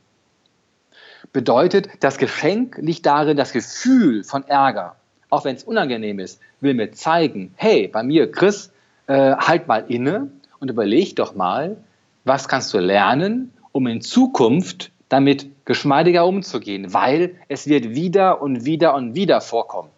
Bedeutet, 1.33 1.89
das 2.01 2.19
Geschenk 2.19 2.77
liegt 2.81 3.07
darin, 3.07 3.37
das 3.37 3.53
Gefühl 3.53 4.23
von 4.25 4.47
Ärger, 4.47 4.97
auch 5.31 5.45
wenn 5.45 5.57
es 5.57 5.65
unangenehm 5.65 6.19
ist, 6.19 6.41
will 6.61 6.75
mir 6.75 6.93
zeigen, 6.93 7.55
hey, 7.57 7.89
bei 7.89 8.03
mir, 8.03 8.31
Chris, 8.31 8.71
äh, 9.07 9.35
halt 9.37 9.67
mal 9.67 9.85
inne 9.89 10.31
und 10.61 10.71
überleg 10.71 11.17
doch 11.17 11.35
mal, 11.35 11.79
was 12.25 12.49
kannst 12.49 12.75
du 12.75 12.79
lernen, 12.79 13.53
um 13.73 13.87
in 13.87 14.03
Zukunft 14.03 14.91
damit 15.13 15.47
geschmeidiger 15.67 16.27
umzugehen, 16.27 16.95
weil 16.95 17.35
es 17.49 17.67
wird 17.67 17.95
wieder 17.95 18.41
und 18.41 18.65
wieder 18.65 18.95
und 18.95 19.15
wieder 19.15 19.43
vorkommen. 19.43 19.91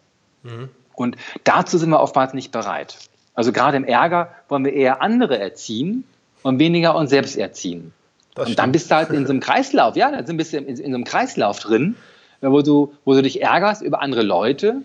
Mhm. 0.43 0.69
Und 0.93 1.15
dazu 1.45 1.77
sind 1.77 1.89
wir 1.89 2.01
oftmals 2.01 2.33
nicht 2.33 2.51
bereit. 2.51 2.97
Also 3.33 3.53
gerade 3.53 3.77
im 3.77 3.85
Ärger 3.85 4.29
wollen 4.49 4.65
wir 4.65 4.73
eher 4.73 5.01
andere 5.01 5.39
erziehen 5.39 6.03
und 6.43 6.59
weniger 6.59 6.95
uns 6.95 7.11
selbst 7.11 7.37
erziehen. 7.37 7.93
Das 8.33 8.41
und 8.41 8.45
stimmt. 8.47 8.59
dann 8.59 8.71
bist 8.73 8.91
du 8.91 8.95
halt 8.95 9.09
in 9.11 9.25
so 9.25 9.31
einem 9.31 9.39
Kreislauf, 9.39 9.95
ja, 9.95 10.21
dann 10.21 10.35
bist 10.35 10.51
du 10.51 10.57
in, 10.57 10.65
in 10.65 10.75
so 10.75 10.83
einem 10.83 11.05
Kreislauf 11.05 11.59
drin, 11.59 11.95
wo 12.41 12.61
du, 12.61 12.93
wo 13.05 13.13
du 13.13 13.21
dich 13.21 13.41
ärgerst 13.41 13.81
über 13.81 14.01
andere 14.01 14.21
Leute, 14.21 14.81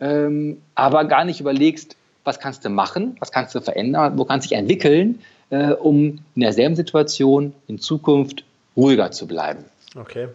ähm, 0.00 0.60
aber 0.74 1.04
gar 1.04 1.24
nicht 1.24 1.40
überlegst, 1.40 1.96
was 2.24 2.40
kannst 2.40 2.64
du 2.64 2.68
machen, 2.68 3.16
was 3.20 3.30
kannst 3.30 3.54
du 3.54 3.60
verändern, 3.60 4.18
wo 4.18 4.24
kannst 4.24 4.46
du 4.46 4.48
dich 4.48 4.58
entwickeln, 4.58 5.20
äh, 5.50 5.70
um 5.70 6.18
in 6.34 6.42
derselben 6.42 6.74
Situation 6.74 7.54
in 7.68 7.78
Zukunft 7.78 8.44
ruhiger 8.78 9.10
zu 9.10 9.26
bleiben. 9.26 9.64
Okay. 9.94 10.28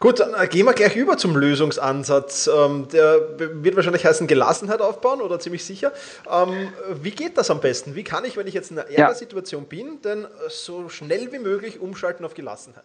Gut, 0.00 0.18
dann 0.18 0.34
äh, 0.34 0.48
gehen 0.48 0.66
wir 0.66 0.72
gleich 0.72 0.96
über 0.96 1.16
zum 1.16 1.36
Lösungsansatz. 1.36 2.50
Ähm, 2.52 2.88
der 2.92 3.38
wird 3.38 3.76
wahrscheinlich 3.76 4.04
heißen 4.04 4.26
Gelassenheit 4.26 4.80
aufbauen 4.80 5.20
oder 5.20 5.38
ziemlich 5.38 5.64
sicher. 5.64 5.92
Ähm, 6.28 6.72
wie 7.00 7.12
geht 7.12 7.38
das 7.38 7.52
am 7.52 7.60
besten? 7.60 7.94
Wie 7.94 8.02
kann 8.02 8.24
ich, 8.24 8.36
wenn 8.36 8.48
ich 8.48 8.54
jetzt 8.54 8.72
in 8.72 8.80
einer 8.80 8.90
Ärgersituation 8.90 9.62
ja. 9.62 9.68
bin, 9.68 10.02
denn 10.02 10.26
so 10.48 10.88
schnell 10.88 11.32
wie 11.32 11.38
möglich 11.38 11.78
umschalten 11.78 12.26
auf 12.26 12.34
Gelassenheit? 12.34 12.82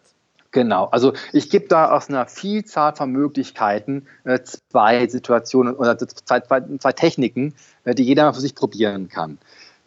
Genau, 0.52 0.86
also 0.92 1.14
ich 1.34 1.50
gebe 1.50 1.68
da 1.68 1.92
aus 1.92 2.08
einer 2.08 2.28
Vielzahl 2.28 2.96
von 2.96 3.12
Möglichkeiten 3.12 4.08
äh, 4.24 4.40
zwei 4.44 5.08
Situationen 5.08 5.76
oder 5.76 5.98
zwei, 5.98 6.40
zwei, 6.42 6.62
zwei 6.80 6.92
Techniken, 6.94 7.56
äh, 7.84 7.96
die 7.96 8.04
jeder 8.04 8.32
für 8.34 8.42
sich 8.42 8.54
probieren 8.54 9.10
kann. 9.10 9.40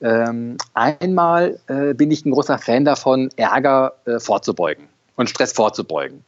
Ähm, 0.03 0.57
einmal 0.73 1.61
äh, 1.67 1.95
bin 1.95 2.11
ich 2.11 2.25
ein 2.25 2.31
großer 2.31 2.59
Fan 2.59 2.85
davon, 2.85 3.29
Ärger 3.37 3.95
äh, 4.07 4.19
vorzubeugen 4.19 4.89
und 5.17 5.29
Stress 5.29 5.53
vorzubeugen. 5.53 6.25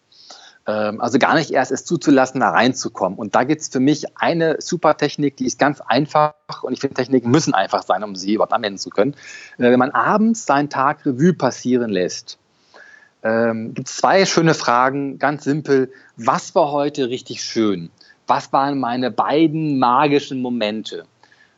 Ähm, 0.66 1.00
also 1.00 1.18
gar 1.18 1.34
nicht 1.34 1.50
erst 1.50 1.72
es 1.72 1.84
zuzulassen, 1.84 2.40
da 2.40 2.50
reinzukommen. 2.50 3.18
Und 3.18 3.34
da 3.34 3.44
gibt 3.44 3.62
es 3.62 3.68
für 3.68 3.80
mich 3.80 4.16
eine 4.16 4.60
super 4.60 4.96
Technik, 4.96 5.36
die 5.36 5.46
ist 5.46 5.58
ganz 5.58 5.80
einfach 5.80 6.34
und 6.62 6.72
ich 6.72 6.80
finde, 6.80 6.94
Techniken 6.94 7.30
müssen 7.30 7.54
einfach 7.54 7.82
sein, 7.82 8.04
um 8.04 8.14
sie 8.14 8.34
überhaupt 8.34 8.52
anwenden 8.52 8.78
zu 8.78 8.90
können. 8.90 9.14
Äh, 9.58 9.70
wenn 9.70 9.78
man 9.78 9.90
abends 9.90 10.44
seinen 10.44 10.68
Tag 10.68 11.06
Revue 11.06 11.32
passieren 11.32 11.90
lässt, 11.90 12.38
ähm, 13.24 13.72
gibt 13.72 13.88
es 13.88 13.96
zwei 13.96 14.26
schöne 14.26 14.54
Fragen, 14.54 15.18
ganz 15.18 15.44
simpel. 15.44 15.90
Was 16.16 16.54
war 16.54 16.72
heute 16.72 17.08
richtig 17.08 17.42
schön? 17.42 17.90
Was 18.26 18.52
waren 18.52 18.78
meine 18.78 19.10
beiden 19.10 19.78
magischen 19.78 20.42
Momente? 20.42 21.04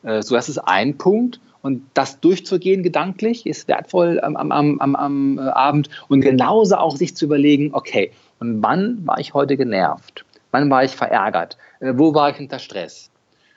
So, 0.02 0.34
das 0.34 0.50
ist 0.50 0.58
ein 0.58 0.98
Punkt. 0.98 1.40
Und 1.64 1.82
das 1.94 2.20
durchzugehen 2.20 2.82
gedanklich 2.82 3.46
ist 3.46 3.68
wertvoll 3.68 4.20
am, 4.20 4.36
am, 4.36 4.52
am, 4.52 4.94
am 4.94 5.38
äh, 5.38 5.40
Abend. 5.40 5.88
Und 6.08 6.20
genauso 6.20 6.76
auch 6.76 6.94
sich 6.94 7.16
zu 7.16 7.24
überlegen, 7.24 7.70
okay, 7.72 8.12
und 8.38 8.62
wann 8.62 9.06
war 9.06 9.18
ich 9.18 9.32
heute 9.32 9.56
genervt? 9.56 10.26
Wann 10.50 10.68
war 10.68 10.84
ich 10.84 10.90
verärgert? 10.90 11.56
Äh, 11.80 11.94
wo 11.96 12.14
war 12.14 12.28
ich 12.28 12.38
unter 12.38 12.58
Stress? 12.58 13.10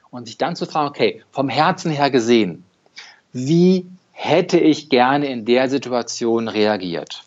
Und 0.09 0.27
sich 0.27 0.37
dann 0.37 0.55
zu 0.55 0.65
fragen, 0.65 0.87
okay, 0.87 1.21
vom 1.31 1.49
Herzen 1.49 1.91
her 1.91 2.09
gesehen, 2.09 2.63
wie 3.33 3.85
hätte 4.13 4.57
ich 4.57 4.87
gerne 4.87 5.27
in 5.27 5.43
der 5.43 5.69
Situation 5.69 6.47
reagiert? 6.47 7.23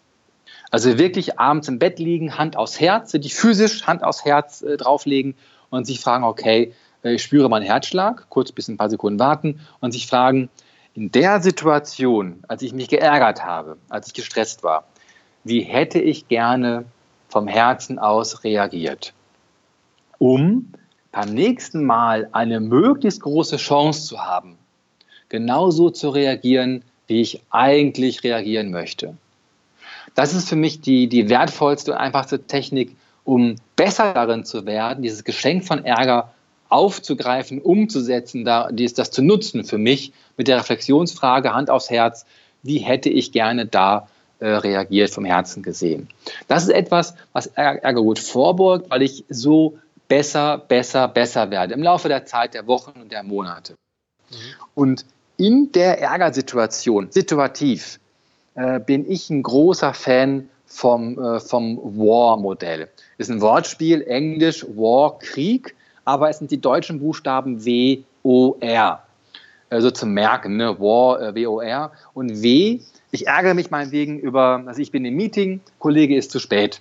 Also 0.70 0.96
wirklich 0.96 1.38
abends 1.38 1.68
im 1.68 1.78
Bett 1.78 1.98
liegen, 1.98 2.38
Hand 2.38 2.56
aufs 2.56 2.80
Herz, 2.80 3.12
die 3.12 3.28
physisch 3.28 3.86
Hand 3.86 4.02
aufs 4.02 4.24
Herz 4.24 4.62
äh, 4.62 4.78
drauflegen 4.78 5.34
und 5.68 5.86
sich 5.86 6.00
fragen, 6.00 6.24
okay, 6.24 6.72
äh, 7.04 7.16
ich 7.16 7.22
spüre 7.22 7.50
meinen 7.50 7.66
Herzschlag, 7.66 8.30
kurz 8.30 8.50
bis 8.50 8.68
ein 8.68 8.78
paar 8.78 8.88
Sekunden 8.88 9.18
warten 9.18 9.60
und 9.80 9.92
sich 9.92 10.06
fragen, 10.06 10.48
in 11.00 11.10
der 11.10 11.40
Situation, 11.40 12.44
als 12.46 12.60
ich 12.60 12.74
mich 12.74 12.88
geärgert 12.88 13.42
habe, 13.42 13.78
als 13.88 14.08
ich 14.08 14.12
gestresst 14.12 14.62
war, 14.62 14.84
wie 15.44 15.62
hätte 15.62 15.98
ich 15.98 16.28
gerne 16.28 16.84
vom 17.30 17.48
Herzen 17.48 17.98
aus 17.98 18.44
reagiert, 18.44 19.14
um 20.18 20.74
beim 21.10 21.32
nächsten 21.32 21.86
Mal 21.86 22.28
eine 22.32 22.60
möglichst 22.60 23.22
große 23.22 23.56
Chance 23.56 24.08
zu 24.08 24.20
haben, 24.20 24.58
genauso 25.30 25.88
zu 25.88 26.10
reagieren, 26.10 26.84
wie 27.06 27.22
ich 27.22 27.40
eigentlich 27.48 28.22
reagieren 28.22 28.70
möchte. 28.70 29.16
Das 30.14 30.34
ist 30.34 30.50
für 30.50 30.56
mich 30.56 30.82
die, 30.82 31.08
die 31.08 31.30
wertvollste 31.30 31.92
und 31.92 31.96
einfachste 31.96 32.42
Technik, 32.42 32.94
um 33.24 33.56
besser 33.74 34.12
darin 34.12 34.44
zu 34.44 34.66
werden, 34.66 35.02
dieses 35.02 35.24
Geschenk 35.24 35.64
von 35.64 35.82
Ärger 35.82 36.34
aufzugreifen, 36.70 37.60
umzusetzen, 37.60 38.44
da, 38.44 38.70
das 38.72 39.10
zu 39.10 39.22
nutzen 39.22 39.64
für 39.64 39.78
mich 39.78 40.12
mit 40.36 40.48
der 40.48 40.58
Reflexionsfrage 40.58 41.52
Hand 41.52 41.68
aufs 41.68 41.90
Herz, 41.90 42.24
wie 42.62 42.78
hätte 42.78 43.10
ich 43.10 43.32
gerne 43.32 43.66
da 43.66 44.08
äh, 44.38 44.48
reagiert, 44.48 45.10
vom 45.10 45.24
Herzen 45.24 45.62
gesehen. 45.62 46.08
Das 46.48 46.62
ist 46.62 46.70
etwas, 46.70 47.14
was 47.32 47.46
Ärger 47.48 47.92
gut 47.94 48.18
vorbeugt, 48.18 48.88
weil 48.88 49.02
ich 49.02 49.24
so 49.28 49.78
besser, 50.08 50.58
besser, 50.58 51.08
besser 51.08 51.50
werde 51.50 51.74
im 51.74 51.82
Laufe 51.82 52.08
der 52.08 52.24
Zeit, 52.24 52.54
der 52.54 52.66
Wochen 52.66 53.00
und 53.00 53.12
der 53.12 53.22
Monate. 53.22 53.74
Mhm. 54.30 54.34
Und 54.74 55.04
in 55.36 55.72
der 55.72 56.00
Ärgersituation, 56.00 57.10
situativ, 57.10 58.00
äh, 58.54 58.80
bin 58.80 59.10
ich 59.10 59.30
ein 59.30 59.42
großer 59.42 59.94
Fan 59.94 60.48
vom, 60.66 61.18
äh, 61.18 61.40
vom 61.40 61.78
War-Modell. 61.78 62.88
Ist 63.18 63.30
ein 63.30 63.40
Wortspiel, 63.40 64.02
Englisch, 64.02 64.64
War, 64.64 65.18
Krieg, 65.18 65.74
aber 66.10 66.28
es 66.28 66.38
sind 66.38 66.50
die 66.50 66.60
deutschen 66.60 66.98
Buchstaben 66.98 67.64
W, 67.64 68.02
O, 68.22 68.56
R. 68.60 69.02
Also 69.70 69.90
zum 69.90 70.12
Merken, 70.12 70.56
ne? 70.56 70.78
War, 70.80 71.20
äh, 71.20 71.34
W, 71.34 71.46
O, 71.46 71.60
R. 71.60 71.92
Und 72.14 72.42
W 72.42 72.80
ich 73.12 73.26
ärgere 73.26 73.54
mich 73.54 73.70
meinetwegen 73.70 74.18
über, 74.18 74.62
also 74.66 74.80
ich 74.80 74.92
bin 74.92 75.04
im 75.04 75.16
Meeting, 75.16 75.60
Kollege 75.78 76.16
ist 76.16 76.30
zu 76.30 76.38
spät. 76.38 76.80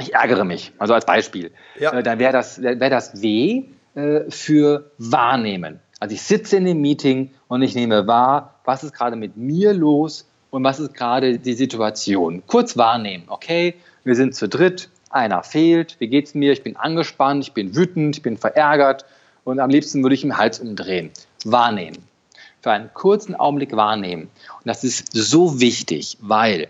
Ich 0.00 0.14
ärgere 0.14 0.44
mich, 0.44 0.72
also 0.78 0.94
als 0.94 1.06
Beispiel. 1.06 1.52
Ja. 1.78 1.92
Äh, 1.92 2.02
dann 2.02 2.18
wäre 2.18 2.32
das, 2.32 2.60
wär 2.62 2.74
das 2.74 3.22
W 3.22 3.64
äh, 3.94 4.30
für 4.30 4.90
wahrnehmen. 4.98 5.80
Also 6.00 6.14
ich 6.14 6.22
sitze 6.22 6.56
in 6.56 6.64
dem 6.64 6.80
Meeting 6.80 7.30
und 7.48 7.62
ich 7.62 7.74
nehme 7.74 8.06
wahr, 8.06 8.54
was 8.64 8.82
ist 8.82 8.92
gerade 8.92 9.16
mit 9.16 9.36
mir 9.36 9.72
los 9.72 10.28
und 10.50 10.64
was 10.64 10.80
ist 10.80 10.94
gerade 10.94 11.38
die 11.38 11.52
Situation. 11.52 12.42
Kurz 12.46 12.76
wahrnehmen, 12.76 13.24
okay, 13.28 13.74
wir 14.02 14.14
sind 14.14 14.34
zu 14.34 14.48
dritt, 14.48 14.88
einer 15.14 15.42
fehlt, 15.42 15.96
wie 16.00 16.08
geht's 16.08 16.34
mir, 16.34 16.52
ich 16.52 16.62
bin 16.62 16.76
angespannt, 16.76 17.44
ich 17.44 17.52
bin 17.52 17.74
wütend, 17.74 18.16
ich 18.16 18.22
bin 18.22 18.36
verärgert 18.36 19.04
und 19.44 19.60
am 19.60 19.70
liebsten 19.70 20.02
würde 20.02 20.14
ich 20.14 20.24
im 20.24 20.36
Hals 20.36 20.58
umdrehen. 20.58 21.10
Wahrnehmen 21.44 21.98
für 22.64 22.72
einen 22.72 22.92
kurzen 22.94 23.34
Augenblick 23.34 23.76
wahrnehmen. 23.76 24.22
Und 24.22 24.64
das 24.64 24.84
ist 24.84 25.12
so 25.12 25.60
wichtig, 25.60 26.16
weil 26.20 26.68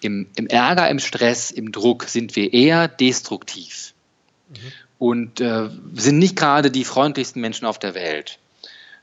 im, 0.00 0.26
im 0.34 0.46
Ärger, 0.46 0.88
im 0.88 0.98
Stress, 0.98 1.50
im 1.50 1.72
Druck 1.72 2.04
sind 2.04 2.36
wir 2.36 2.54
eher 2.54 2.88
destruktiv 2.88 3.92
mhm. 4.48 4.72
und 4.98 5.40
äh, 5.42 5.68
sind 5.92 6.18
nicht 6.18 6.36
gerade 6.36 6.70
die 6.70 6.84
freundlichsten 6.84 7.42
Menschen 7.42 7.66
auf 7.66 7.78
der 7.78 7.94
Welt. 7.94 8.38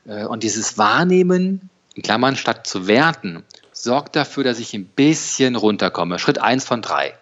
Äh, 0.06 0.24
und 0.24 0.42
dieses 0.42 0.76
Wahrnehmen, 0.76 1.70
in 1.94 2.02
Klammern 2.02 2.34
statt 2.34 2.66
zu 2.66 2.88
werten, 2.88 3.44
sorgt 3.70 4.16
dafür, 4.16 4.42
dass 4.42 4.58
ich 4.58 4.74
ein 4.74 4.86
bisschen 4.86 5.54
runterkomme. 5.54 6.18
Schritt 6.18 6.40
eins 6.40 6.64
von 6.64 6.82
drei. 6.82 7.14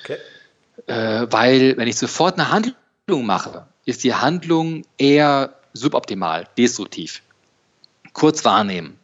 Okay. 0.00 0.16
Äh, 0.86 1.26
weil, 1.30 1.76
wenn 1.76 1.88
ich 1.88 1.96
sofort 1.96 2.38
eine 2.38 2.50
Handlung 2.50 3.24
mache, 3.24 3.66
ist 3.84 4.04
die 4.04 4.14
Handlung 4.14 4.84
eher 4.98 5.54
suboptimal, 5.72 6.48
destruktiv 6.58 7.22
kurz 8.16 8.44
wahrnehmen. 8.46 8.98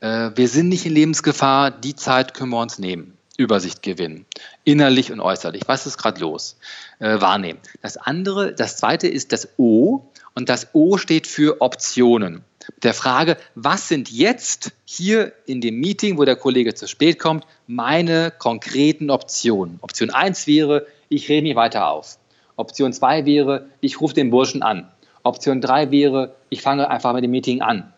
Äh, 0.00 0.30
wir 0.34 0.48
sind 0.48 0.70
nicht 0.70 0.86
in 0.86 0.94
Lebensgefahr, 0.94 1.70
die 1.70 1.94
Zeit 1.94 2.32
können 2.34 2.50
wir 2.50 2.60
uns 2.60 2.78
nehmen. 2.78 3.16
Übersicht 3.36 3.82
gewinnen, 3.82 4.26
innerlich 4.62 5.10
und 5.10 5.20
äußerlich. 5.20 5.62
Was 5.66 5.86
ist 5.86 5.98
gerade 5.98 6.20
los? 6.20 6.56
Äh, 7.00 7.20
wahrnehmen. 7.20 7.58
Das 7.82 7.96
andere, 7.96 8.54
das 8.54 8.76
zweite 8.76 9.08
ist 9.08 9.32
das 9.32 9.48
O 9.58 10.08
und 10.34 10.48
das 10.48 10.68
O 10.72 10.96
steht 10.96 11.26
für 11.26 11.60
Optionen. 11.60 12.42
Der 12.82 12.94
Frage, 12.94 13.36
was 13.54 13.88
sind 13.88 14.10
jetzt 14.10 14.72
hier 14.84 15.32
in 15.46 15.60
dem 15.60 15.80
Meeting, 15.80 16.16
wo 16.16 16.24
der 16.24 16.36
Kollege 16.36 16.74
zu 16.74 16.86
spät 16.86 17.18
kommt, 17.18 17.44
meine 17.66 18.30
konkreten 18.30 19.10
Optionen? 19.10 19.78
Option 19.82 20.10
1 20.10 20.46
wäre, 20.46 20.86
ich 21.14 21.28
rede 21.28 21.42
mich 21.42 21.56
weiter 21.56 21.90
auf. 21.90 22.18
Option 22.56 22.92
2 22.92 23.26
wäre, 23.26 23.66
ich 23.80 24.00
rufe 24.00 24.14
den 24.14 24.30
Burschen 24.30 24.62
an. 24.62 24.88
Option 25.22 25.60
3 25.60 25.90
wäre, 25.90 26.34
ich 26.50 26.62
fange 26.62 26.90
einfach 26.90 27.12
mit 27.14 27.24
dem 27.24 27.30
Meeting 27.30 27.62
an. 27.62 27.92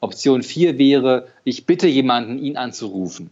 Option 0.00 0.42
4 0.42 0.78
wäre, 0.78 1.28
ich 1.44 1.66
bitte 1.66 1.86
jemanden, 1.86 2.38
ihn 2.38 2.56
anzurufen. 2.56 3.30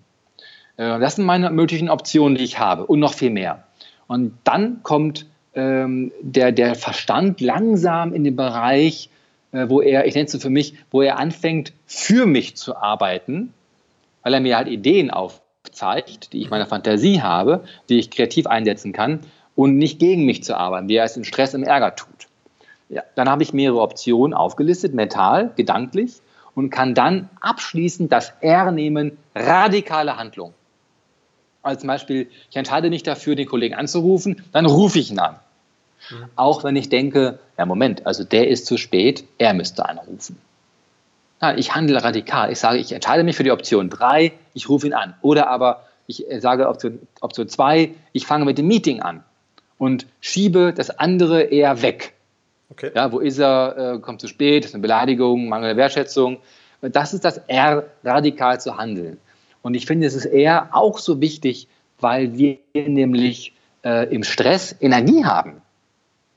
Äh, 0.77 0.99
das 1.01 1.17
sind 1.17 1.25
meine 1.25 1.51
möglichen 1.51 1.91
Optionen, 1.91 2.37
die 2.37 2.45
ich 2.45 2.59
habe 2.59 2.87
und 2.87 3.01
noch 3.01 3.15
viel 3.15 3.31
mehr. 3.31 3.65
Und 4.07 4.39
dann 4.45 4.83
kommt 4.83 5.27
ähm, 5.55 6.13
der, 6.21 6.53
der 6.53 6.75
Verstand 6.75 7.41
langsam 7.41 8.15
in 8.15 8.25
den 8.25 8.37
Bereich, 8.37 9.11
äh, 9.53 9.69
wo 9.69 9.81
er, 9.81 10.07
ich 10.07 10.15
nenne 10.15 10.27
es 10.27 10.33
so 10.33 10.39
für 10.39 10.51
mich, 10.51 10.75
wo 10.91 11.03
er 11.03 11.19
anfängt, 11.19 11.73
für 11.87 12.27
mich 12.27 12.57
zu 12.57 12.77
arbeiten, 12.77 13.53
weil 14.23 14.35
er 14.35 14.41
mir 14.41 14.57
halt 14.57 14.69
Ideen 14.69 15.11
aufzeigt, 15.81 16.33
die 16.33 16.41
ich 16.43 16.51
meiner 16.51 16.67
Fantasie 16.67 17.23
habe, 17.23 17.65
die 17.89 17.99
ich 17.99 18.11
kreativ 18.11 18.47
einsetzen 18.47 18.93
kann 18.93 19.21
und 19.55 19.77
nicht 19.77 19.99
gegen 19.99 20.25
mich 20.25 20.43
zu 20.43 20.57
arbeiten, 20.57 20.89
wie 20.89 20.97
er 20.97 21.05
es 21.05 21.17
in 21.17 21.25
Stress, 21.25 21.55
im 21.55 21.63
Ärger 21.63 21.97
tut. 21.97 22.29
Ja, 22.89 23.03
dann 23.15 23.29
habe 23.29 23.43
ich 23.43 23.53
mehrere 23.53 23.81
Optionen 23.81 24.35
aufgelistet, 24.35 24.95
mental, 24.95 25.53
gedanklich 25.57 26.21
und 26.55 26.71
kann 26.71 26.95
dann 26.95 27.29
abschließend 27.41 28.11
das 28.11 28.33
R 28.41 28.73
nehmen, 28.73 29.17
radikale 29.35 30.17
Handlung. 30.17 30.55
Als 31.63 31.87
Beispiel, 31.87 32.29
ich 32.51 32.57
entscheide 32.57 32.91
mich 32.91 33.03
dafür, 33.03 33.37
den 33.37 33.47
Kollegen 33.47 33.75
anzurufen, 33.75 34.43
dann 34.53 34.67
rufe 34.67 34.99
ich 34.99 35.11
ihn 35.11 35.19
an. 35.19 35.37
Mhm. 36.11 36.25
Auch 36.37 36.65
wenn 36.65 36.75
ich 36.75 36.89
denke, 36.89 37.39
ja 37.59 37.67
Moment, 37.67 38.07
also 38.07 38.25
der 38.25 38.49
ist 38.49 38.67
zu 38.67 38.79
spät, 38.79 39.25
er 39.39 39.53
müsste 39.53 39.87
anrufen. 39.87 40.39
Ja, 41.43 41.55
ich 41.57 41.75
handle 41.75 42.03
radikal. 42.03 42.53
Ich 42.53 42.59
sage, 42.59 42.79
ich 42.79 42.93
entscheide 42.93 43.25
mich 43.25 43.37
für 43.37 43.45
die 43.45 43.51
Option 43.51 43.89
3, 43.89 44.33
ich 44.55 44.69
rufe 44.69 44.87
ihn 44.87 44.93
an. 44.93 45.15
Oder 45.23 45.49
aber 45.49 45.85
ich 46.07 46.27
sage 46.39 46.69
Option 46.69 47.49
2, 47.49 47.91
ich 48.13 48.27
fange 48.27 48.45
mit 48.45 48.59
dem 48.59 48.67
Meeting 48.67 49.01
an 49.01 49.25
und 49.79 50.07
schiebe 50.21 50.75
das 50.75 50.91
andere 50.91 51.43
eher 51.43 51.83
weg. 51.83 52.13
Okay. 52.71 52.91
Ja, 52.95 53.11
wo 53.13 53.19
ist 53.19 53.39
er? 53.39 53.95
Äh, 53.95 53.99
kommt 54.01 54.21
zu 54.21 54.29
spät, 54.29 54.65
ist 54.65 54.75
eine 54.75 54.83
Beleidigung, 54.83 55.49
Mangel 55.49 55.71
der 55.71 55.77
Wertschätzung. 55.77 56.39
Das 56.83 57.15
ist 57.15 57.25
das 57.25 57.39
R, 57.47 57.85
radikal 58.05 58.61
zu 58.61 58.77
handeln. 58.77 59.19
Und 59.63 59.75
ich 59.75 59.87
finde, 59.87 60.07
es 60.07 60.15
ist 60.15 60.25
eher 60.25 60.69
auch 60.73 60.99
so 60.99 61.21
wichtig, 61.21 61.69
weil 61.99 62.37
wir 62.39 62.59
nämlich 62.75 63.55
äh, 63.85 64.13
im 64.15 64.25
Stress 64.25 64.75
Energie 64.81 65.25
haben. 65.25 65.63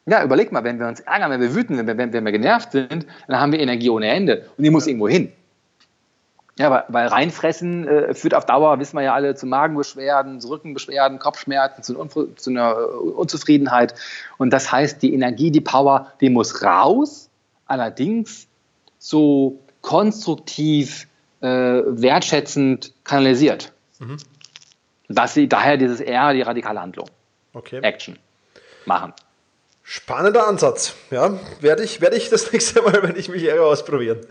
Ja, 0.05 0.23
überleg 0.23 0.51
mal, 0.51 0.63
wenn 0.63 0.79
wir 0.79 0.87
uns 0.87 0.99
ärgern, 0.99 1.31
wenn 1.31 1.41
wir 1.41 1.55
wütend, 1.55 1.79
wenn 1.79 1.97
wir, 1.97 1.97
wenn 1.97 2.25
wir 2.25 2.31
genervt 2.31 2.73
sind, 2.73 3.05
dann 3.27 3.39
haben 3.39 3.51
wir 3.51 3.59
Energie 3.59 3.89
ohne 3.89 4.07
Ende 4.09 4.49
und 4.57 4.63
die 4.63 4.69
muss 4.69 4.85
irgendwo 4.85 5.07
hin. 5.07 5.31
Ja, 6.59 6.69
weil, 6.69 6.83
weil 6.89 7.07
reinfressen 7.07 7.87
äh, 7.87 8.13
führt 8.13 8.35
auf 8.35 8.45
Dauer, 8.45 8.79
wissen 8.79 8.97
wir 8.97 9.03
ja 9.03 9.13
alle, 9.13 9.33
zu 9.33 9.47
Magenbeschwerden, 9.47 10.39
zu 10.39 10.49
Rückenbeschwerden, 10.49 11.17
Kopfschmerzen, 11.17 11.83
zu, 11.83 11.95
zu 12.35 12.49
einer 12.49 12.77
Unzufriedenheit. 13.01 13.95
Und 14.37 14.51
das 14.51 14.71
heißt, 14.71 15.01
die 15.01 15.13
Energie, 15.13 15.49
die 15.49 15.61
Power, 15.61 16.11
die 16.21 16.29
muss 16.29 16.61
raus, 16.63 17.29
allerdings 17.65 18.47
so 18.99 19.59
konstruktiv, 19.81 21.07
äh, 21.41 21.47
wertschätzend 21.47 22.93
kanalisiert. 23.03 23.71
Mhm. 23.99 24.17
Dass 25.09 25.33
sie 25.33 25.47
daher 25.47 25.77
dieses 25.77 26.01
R, 26.01 26.33
die 26.33 26.41
radikale 26.41 26.79
Handlung. 26.79 27.09
Okay. 27.53 27.79
Action 27.81 28.17
machen. 28.85 29.13
Spannender 29.83 30.47
Ansatz. 30.47 30.95
Ja, 31.11 31.37
werde 31.59 31.83
ich, 31.83 32.01
werde 32.01 32.15
ich 32.15 32.29
das 32.29 32.51
nächste 32.53 32.81
Mal, 32.81 33.03
wenn 33.03 33.15
ich 33.17 33.29
mich 33.29 33.43
ärgere, 33.43 33.67
ausprobieren. 33.67 34.21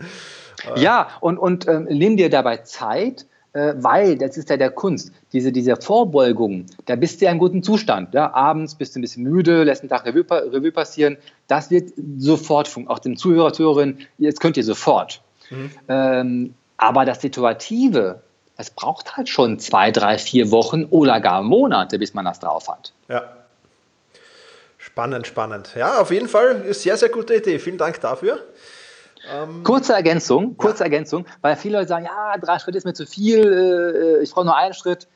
Ja, 0.75 1.09
und, 1.19 1.37
und 1.37 1.67
ähm, 1.67 1.87
nimm 1.89 2.17
dir 2.17 2.29
dabei 2.29 2.57
Zeit, 2.57 3.25
äh, 3.53 3.73
weil, 3.77 4.17
das 4.17 4.37
ist 4.37 4.49
ja 4.49 4.57
der 4.57 4.71
Kunst, 4.71 5.11
diese, 5.31 5.51
diese 5.51 5.75
Vorbeugung, 5.75 6.65
da 6.85 6.95
bist 6.95 7.21
du 7.21 7.25
ja 7.25 7.31
im 7.31 7.37
guten 7.37 7.61
Zustand. 7.61 8.13
Ja? 8.13 8.33
Abends 8.33 8.75
bist 8.75 8.95
du 8.95 8.99
ein 8.99 9.01
bisschen 9.01 9.23
müde, 9.23 9.63
lässt 9.63 9.81
einen 9.81 9.89
Tag 9.89 10.05
Revue, 10.05 10.25
Revue 10.29 10.71
passieren. 10.71 11.17
Das 11.47 11.69
wird 11.69 11.93
sofort 12.17 12.67
funktionieren. 12.67 12.95
Auch 12.95 12.99
dem 12.99 13.17
Zuhörer, 13.17 13.53
Zuhörerin, 13.53 13.99
jetzt 14.17 14.39
könnt 14.39 14.57
ihr 14.57 14.63
sofort. 14.63 15.21
Mhm. 15.49 15.71
Ähm, 15.87 16.53
aber 16.77 17.05
das 17.05 17.21
Situative, 17.21 18.21
das 18.57 18.71
braucht 18.71 19.17
halt 19.17 19.29
schon 19.29 19.59
zwei, 19.59 19.91
drei, 19.91 20.17
vier 20.17 20.51
Wochen 20.51 20.85
oder 20.85 21.19
gar 21.19 21.43
Monate, 21.43 21.99
bis 21.99 22.13
man 22.13 22.25
das 22.25 22.39
drauf 22.39 22.67
hat. 22.67 22.93
Ja. 23.07 23.42
Spannend, 24.93 25.25
spannend. 25.25 25.73
Ja, 25.75 25.99
auf 26.01 26.11
jeden 26.11 26.27
Fall 26.27 26.71
sehr, 26.71 26.97
sehr 26.97 27.09
gute 27.09 27.33
Idee. 27.33 27.57
Vielen 27.57 27.79
Dank 27.79 27.99
dafür. 27.99 28.43
Ähm, 29.27 29.63
kurze 29.63 29.93
Ergänzung, 29.93 30.55
kurze 30.55 30.79
ja. 30.79 30.85
Ergänzung, 30.85 31.25
weil 31.41 31.55
viele 31.55 31.79
Leute 31.79 31.87
sagen, 31.87 32.05
ja, 32.05 32.37
drei 32.37 32.59
Schritte 32.59 32.77
ist 32.77 32.83
mir 32.83 32.93
zu 32.93 33.07
viel, 33.07 34.19
äh, 34.19 34.23
ich 34.23 34.31
brauche 34.31 34.45
nur 34.45 34.55
einen 34.55 34.75
Schritt. 34.75 35.07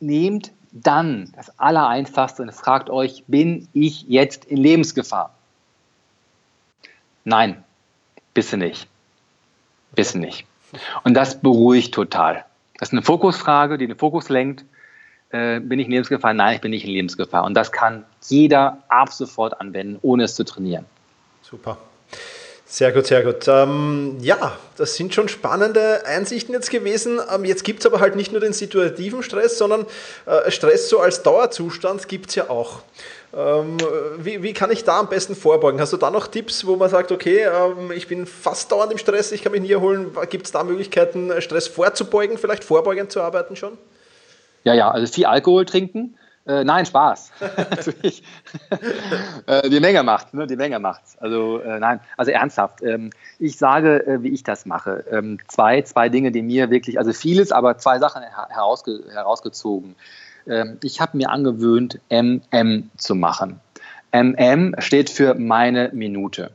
Nehmt 0.00 0.50
dann 0.72 1.30
das 1.36 1.58
Allereinfachste 1.58 2.42
und 2.42 2.52
fragt 2.54 2.88
euch, 2.88 3.24
bin 3.26 3.68
ich 3.74 4.06
jetzt 4.08 4.46
in 4.46 4.56
Lebensgefahr? 4.56 5.34
Nein, 7.24 7.62
bist 8.32 8.54
du 8.54 8.56
nicht. 8.56 8.88
Bist 9.94 10.14
du 10.14 10.20
nicht. 10.20 10.46
Und 11.04 11.12
das 11.12 11.38
beruhigt 11.42 11.92
total. 11.92 12.46
Das 12.78 12.88
ist 12.88 12.92
eine 12.92 13.02
Fokusfrage, 13.02 13.76
die 13.76 13.88
den 13.88 13.98
Fokus 13.98 14.30
lenkt. 14.30 14.64
Äh, 15.36 15.60
bin 15.60 15.78
ich 15.78 15.86
in 15.86 15.92
Lebensgefahr? 15.92 16.32
Nein, 16.32 16.56
ich 16.56 16.60
bin 16.60 16.70
nicht 16.70 16.84
in 16.84 16.90
Lebensgefahr. 16.90 17.44
Und 17.44 17.54
das 17.54 17.72
kann 17.72 18.04
jeder 18.28 18.82
ab 18.88 19.12
sofort 19.12 19.60
anwenden, 19.60 19.98
ohne 20.02 20.24
es 20.24 20.34
zu 20.34 20.44
trainieren. 20.44 20.86
Super. 21.42 21.76
Sehr 22.68 22.90
gut, 22.90 23.06
sehr 23.06 23.22
gut. 23.22 23.46
Ähm, 23.46 24.16
ja, 24.20 24.58
das 24.76 24.96
sind 24.96 25.14
schon 25.14 25.28
spannende 25.28 26.04
Einsichten 26.04 26.52
jetzt 26.52 26.70
gewesen. 26.70 27.20
Ähm, 27.32 27.44
jetzt 27.44 27.62
gibt 27.62 27.80
es 27.80 27.86
aber 27.86 28.00
halt 28.00 28.16
nicht 28.16 28.32
nur 28.32 28.40
den 28.40 28.52
situativen 28.52 29.22
Stress, 29.22 29.56
sondern 29.56 29.86
äh, 30.26 30.50
Stress 30.50 30.88
so 30.88 30.98
als 30.98 31.22
Dauerzustand 31.22 32.08
gibt 32.08 32.30
es 32.30 32.34
ja 32.34 32.50
auch. 32.50 32.80
Ähm, 33.36 33.76
wie, 34.18 34.42
wie, 34.42 34.52
kann 34.52 34.72
ich 34.72 34.82
da 34.82 34.98
am 34.98 35.08
besten 35.08 35.36
vorbeugen? 35.36 35.80
Hast 35.80 35.92
du 35.92 35.96
da 35.96 36.10
noch 36.10 36.26
Tipps, 36.26 36.66
wo 36.66 36.74
man 36.74 36.90
sagt, 36.90 37.12
okay, 37.12 37.44
ähm, 37.44 37.92
ich 37.92 38.08
bin 38.08 38.26
fast 38.26 38.72
dauernd 38.72 38.90
im 38.90 38.98
Stress, 38.98 39.30
ich 39.30 39.42
kann 39.42 39.52
mich 39.52 39.60
nie 39.60 39.70
erholen. 39.70 40.16
Gibt 40.28 40.46
es 40.46 40.52
da 40.52 40.64
Möglichkeiten, 40.64 41.30
Stress 41.40 41.68
vorzubeugen, 41.68 42.36
vielleicht 42.36 42.64
vorbeugend 42.64 43.12
zu 43.12 43.20
arbeiten 43.20 43.54
schon? 43.54 43.78
Ja, 44.66 44.74
ja, 44.74 44.90
also 44.90 45.06
viel 45.06 45.26
Alkohol 45.26 45.64
trinken, 45.64 46.16
äh, 46.44 46.64
nein, 46.64 46.86
Spaß. 46.86 47.30
äh, 49.46 49.70
die 49.70 49.78
Menge 49.78 50.02
macht, 50.02 50.34
ne? 50.34 50.48
die 50.48 50.56
Menge 50.56 50.80
macht's. 50.80 51.16
Also 51.18 51.60
äh, 51.60 51.78
nein, 51.78 52.00
also 52.16 52.32
ernsthaft. 52.32 52.82
Ähm, 52.82 53.10
ich 53.38 53.58
sage, 53.58 54.04
äh, 54.04 54.24
wie 54.24 54.30
ich 54.30 54.42
das 54.42 54.66
mache. 54.66 55.04
Ähm, 55.08 55.38
zwei, 55.46 55.82
zwei 55.82 56.08
Dinge, 56.08 56.32
die 56.32 56.42
mir 56.42 56.68
wirklich, 56.68 56.98
also 56.98 57.12
vieles, 57.12 57.52
aber 57.52 57.78
zwei 57.78 58.00
Sachen 58.00 58.24
herausge 58.24 59.04
herausgezogen. 59.08 59.94
Ähm, 60.48 60.78
ich 60.82 61.00
habe 61.00 61.16
mir 61.16 61.30
angewöhnt, 61.30 62.00
MM 62.10 62.90
zu 62.96 63.14
machen. 63.14 63.60
MM 64.10 64.74
steht 64.78 65.10
für 65.10 65.34
meine 65.34 65.90
Minute. 65.92 66.50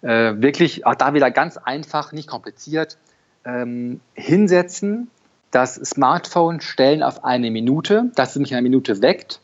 Äh, 0.00 0.40
wirklich, 0.40 0.86
auch 0.86 0.94
da 0.94 1.12
wieder 1.12 1.30
ganz 1.30 1.58
einfach, 1.58 2.12
nicht 2.12 2.30
kompliziert. 2.30 2.96
Ähm, 3.44 4.00
hinsetzen, 4.14 5.10
das 5.50 5.74
Smartphone 5.74 6.60
stellen 6.60 7.02
auf 7.02 7.24
eine 7.24 7.50
Minute, 7.50 8.10
dass 8.14 8.30
es 8.30 8.36
mich 8.36 8.50
in 8.52 8.56
einer 8.56 8.62
Minute 8.62 9.02
weckt, 9.02 9.40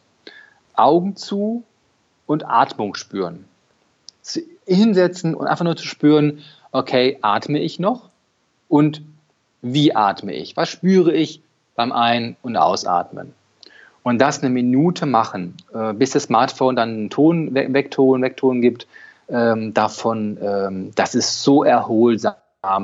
Augen 0.75 1.17
zu 1.17 1.65
und 2.27 2.47
Atmung 2.47 2.95
spüren. 2.95 3.47
Hinsetzen 4.67 5.35
und 5.35 5.47
einfach 5.47 5.65
nur 5.65 5.77
zu 5.77 5.87
spüren, 5.87 6.43
okay, 6.73 7.19
atme 7.23 7.61
ich 7.61 7.79
noch 7.79 8.11
und 8.69 9.03
wie 9.63 9.95
atme 9.95 10.35
ich? 10.35 10.57
Was 10.57 10.69
spüre 10.69 11.13
ich 11.13 11.41
beim 11.75 11.93
Ein- 11.93 12.37
und 12.43 12.57
Ausatmen? 12.57 13.33
Und 14.03 14.19
das 14.19 14.41
eine 14.41 14.51
Minute 14.51 15.07
machen, 15.07 15.57
äh, 15.75 15.93
bis 15.93 16.11
das 16.11 16.25
Smartphone 16.25 16.77
dann 16.77 16.91
einen 16.91 17.11
Ton, 17.11 17.55
Wegton, 17.55 18.23
Wegton 18.23 18.61
gibt, 18.61 18.87
ähm, 19.29 19.75
davon, 19.75 20.39
ähm, 20.41 20.93
das 20.95 21.17
ist 21.17 21.43
so 21.43 21.65
erholsam, 21.65 22.37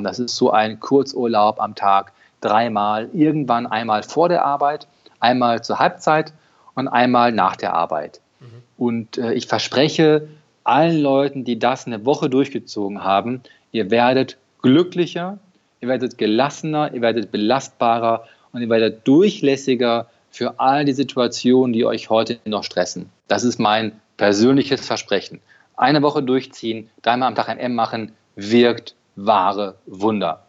das 0.03 0.19
ist 0.19 0.35
so 0.35 0.51
ein 0.51 0.79
Kurzurlaub 0.81 1.61
am 1.61 1.75
Tag 1.75 2.11
dreimal, 2.43 3.09
irgendwann 3.13 3.67
einmal 3.67 4.03
vor 4.03 4.29
der 4.29 4.45
Arbeit, 4.45 4.87
einmal 5.19 5.63
zur 5.63 5.79
Halbzeit 5.79 6.33
und 6.75 6.87
einmal 6.87 7.31
nach 7.31 7.55
der 7.55 7.73
Arbeit. 7.73 8.19
Mhm. 8.39 8.45
Und 8.77 9.17
äh, 9.17 9.33
ich 9.33 9.47
verspreche 9.47 10.27
allen 10.63 11.01
Leuten, 11.01 11.43
die 11.43 11.59
das 11.59 11.87
eine 11.87 12.05
Woche 12.05 12.29
durchgezogen 12.29 13.03
haben, 13.03 13.41
ihr 13.71 13.91
werdet 13.91 14.37
glücklicher, 14.61 15.39
ihr 15.81 15.87
werdet 15.87 16.17
gelassener, 16.17 16.93
ihr 16.93 17.01
werdet 17.01 17.31
belastbarer 17.31 18.25
und 18.51 18.61
ihr 18.61 18.69
werdet 18.69 19.07
durchlässiger 19.07 20.07
für 20.31 20.59
all 20.59 20.85
die 20.85 20.93
Situationen, 20.93 21.73
die 21.73 21.85
euch 21.85 22.09
heute 22.09 22.39
noch 22.45 22.63
stressen. 22.63 23.09
Das 23.27 23.43
ist 23.43 23.59
mein 23.59 23.93
persönliches 24.17 24.85
Versprechen. 24.85 25.41
Eine 25.75 26.01
Woche 26.01 26.23
durchziehen, 26.23 26.89
dreimal 27.01 27.27
am 27.27 27.35
Tag 27.35 27.49
ein 27.49 27.59
M 27.59 27.75
machen, 27.75 28.13
wirkt 28.35 28.95
wahre 29.15 29.75
Wunder. 29.85 30.43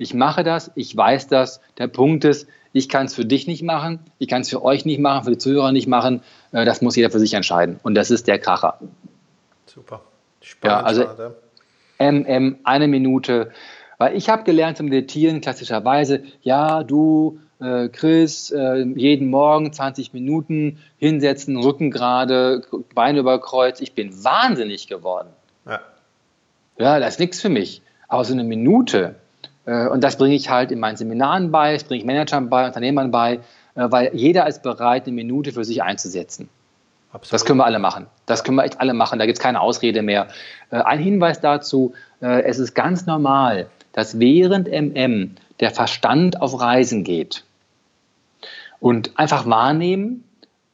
Ich 0.00 0.14
mache 0.14 0.44
das, 0.44 0.70
ich 0.76 0.96
weiß 0.96 1.28
das. 1.28 1.60
Der 1.76 1.86
Punkt 1.86 2.24
ist, 2.24 2.48
ich 2.72 2.88
kann 2.88 3.04
es 3.04 3.14
für 3.14 3.26
dich 3.26 3.46
nicht 3.46 3.62
machen, 3.62 4.00
ich 4.18 4.28
kann 4.28 4.40
es 4.40 4.48
für 4.48 4.64
euch 4.64 4.86
nicht 4.86 4.98
machen, 4.98 5.24
für 5.24 5.32
die 5.32 5.36
Zuhörer 5.36 5.72
nicht 5.72 5.88
machen. 5.88 6.22
Äh, 6.52 6.64
das 6.64 6.80
muss 6.80 6.96
jeder 6.96 7.10
für 7.10 7.18
sich 7.18 7.34
entscheiden. 7.34 7.78
Und 7.82 7.94
das 7.96 8.10
ist 8.10 8.26
der 8.26 8.38
Kracher. 8.38 8.78
Super. 9.66 10.00
Spannend, 10.40 10.80
ja, 10.80 10.82
also 10.84 11.04
MM, 11.98 12.60
eine 12.64 12.88
Minute. 12.88 13.50
Weil 13.98 14.16
ich 14.16 14.30
habe 14.30 14.44
gelernt 14.44 14.78
zu 14.78 14.84
meditieren, 14.84 15.42
klassischerweise, 15.42 16.22
ja, 16.40 16.82
du, 16.82 17.38
äh, 17.60 17.88
Chris, 17.88 18.50
äh, 18.52 18.82
jeden 18.96 19.28
Morgen 19.28 19.70
20 19.70 20.14
Minuten 20.14 20.78
hinsetzen, 20.96 21.58
Rücken 21.58 21.90
gerade, 21.90 22.62
Beine 22.94 23.18
über 23.18 23.38
Kreuz. 23.38 23.82
Ich 23.82 23.92
bin 23.92 24.24
wahnsinnig 24.24 24.86
geworden. 24.86 25.28
Ja, 25.66 25.80
ja 26.78 26.98
das 27.00 27.10
ist 27.10 27.20
nichts 27.20 27.42
für 27.42 27.50
mich. 27.50 27.82
Aber 28.08 28.24
so 28.24 28.32
eine 28.32 28.44
Minute, 28.44 29.16
und 29.66 30.02
das 30.02 30.16
bringe 30.16 30.34
ich 30.34 30.48
halt 30.48 30.72
in 30.72 30.80
meinen 30.80 30.96
Seminaren 30.96 31.50
bei, 31.50 31.74
das 31.74 31.84
bringe 31.84 32.00
ich 32.00 32.06
Managern 32.06 32.48
bei, 32.48 32.66
Unternehmern 32.66 33.10
bei, 33.10 33.40
äh, 33.74 33.90
weil 33.90 34.10
jeder 34.14 34.46
ist 34.46 34.62
bereit, 34.62 35.06
eine 35.06 35.14
Minute 35.14 35.52
für 35.52 35.64
sich 35.64 35.82
einzusetzen. 35.82 36.48
Absolut. 37.12 37.32
Das 37.32 37.44
können 37.44 37.58
wir 37.58 37.64
alle 37.64 37.78
machen. 37.78 38.06
Das 38.26 38.44
können 38.44 38.56
wir 38.56 38.64
echt 38.64 38.80
alle 38.80 38.94
machen. 38.94 39.18
Da 39.18 39.26
gibt 39.26 39.38
es 39.38 39.42
keine 39.42 39.60
Ausrede 39.60 40.02
mehr. 40.02 40.28
Äh, 40.70 40.76
ein 40.76 41.00
Hinweis 41.00 41.40
dazu, 41.40 41.94
es 42.22 42.58
ist 42.58 42.74
ganz 42.74 43.06
normal, 43.06 43.70
dass 43.94 44.20
während 44.20 44.68
MM 44.68 45.36
der 45.60 45.70
Verstand 45.70 46.42
auf 46.42 46.60
Reisen 46.60 47.02
geht. 47.02 47.44
Und 48.78 49.18
einfach 49.18 49.46
wahrnehmen, 49.46 50.24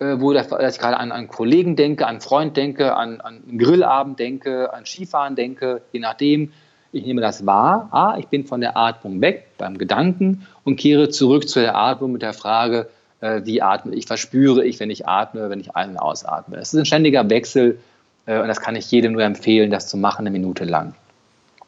wo 0.01 0.33
dass 0.33 0.75
ich 0.75 0.81
gerade 0.81 0.97
an 0.97 1.13
einen 1.13 1.29
Kollegen 1.29 1.77
denke, 1.77 2.05
an 2.05 2.17
einen 2.17 2.21
Freund 2.21 2.57
denke, 2.57 2.97
an, 2.97 3.21
an 3.21 3.45
einen 3.49 3.59
Grillabend 3.59 4.19
denke, 4.19 4.75
an 4.75 4.87
Skifahren 4.87 5.37
denke, 5.37 5.83
je 5.93 6.01
nachdem, 6.01 6.53
ich 6.93 7.05
nehme 7.05 7.21
das 7.21 7.47
wahr, 7.47 7.89
ah, 7.91 8.17
ich 8.19 8.29
bin 8.29 8.45
von 8.45 8.61
der 8.61 8.77
Atmung 8.77 9.21
weg 9.21 9.49
beim 9.59 9.79
Gedanken 9.79 10.47
und 10.65 10.77
kehre 10.77 11.09
zurück 11.09 11.49
zu 11.49 11.61
der 11.61 11.77
Atmung 11.77 12.13
mit 12.13 12.23
der 12.23 12.33
Frage, 12.33 12.89
äh, 13.21 13.43
wie 13.45 13.63
atme 13.63 13.95
ich, 13.95 14.09
was 14.09 14.21
spüre 14.21 14.65
ich, 14.65 14.81
wenn 14.81 14.91
ich 14.91 15.07
atme, 15.07 15.51
wenn 15.51 15.61
ich 15.61 15.75
ein- 15.75 15.91
und 15.91 15.99
ausatme. 15.99 16.57
Es 16.57 16.73
ist 16.73 16.81
ein 16.81 16.87
ständiger 16.87 17.29
Wechsel 17.29 17.79
äh, 18.27 18.41
und 18.41 18.49
das 18.49 18.61
kann 18.61 18.77
ich 18.77 18.91
jedem 18.91 19.13
nur 19.13 19.23
empfehlen, 19.23 19.71
das 19.71 19.89
zu 19.89 19.97
machen, 19.97 20.23
eine 20.23 20.31
Minute 20.31 20.65
lang. 20.65 20.95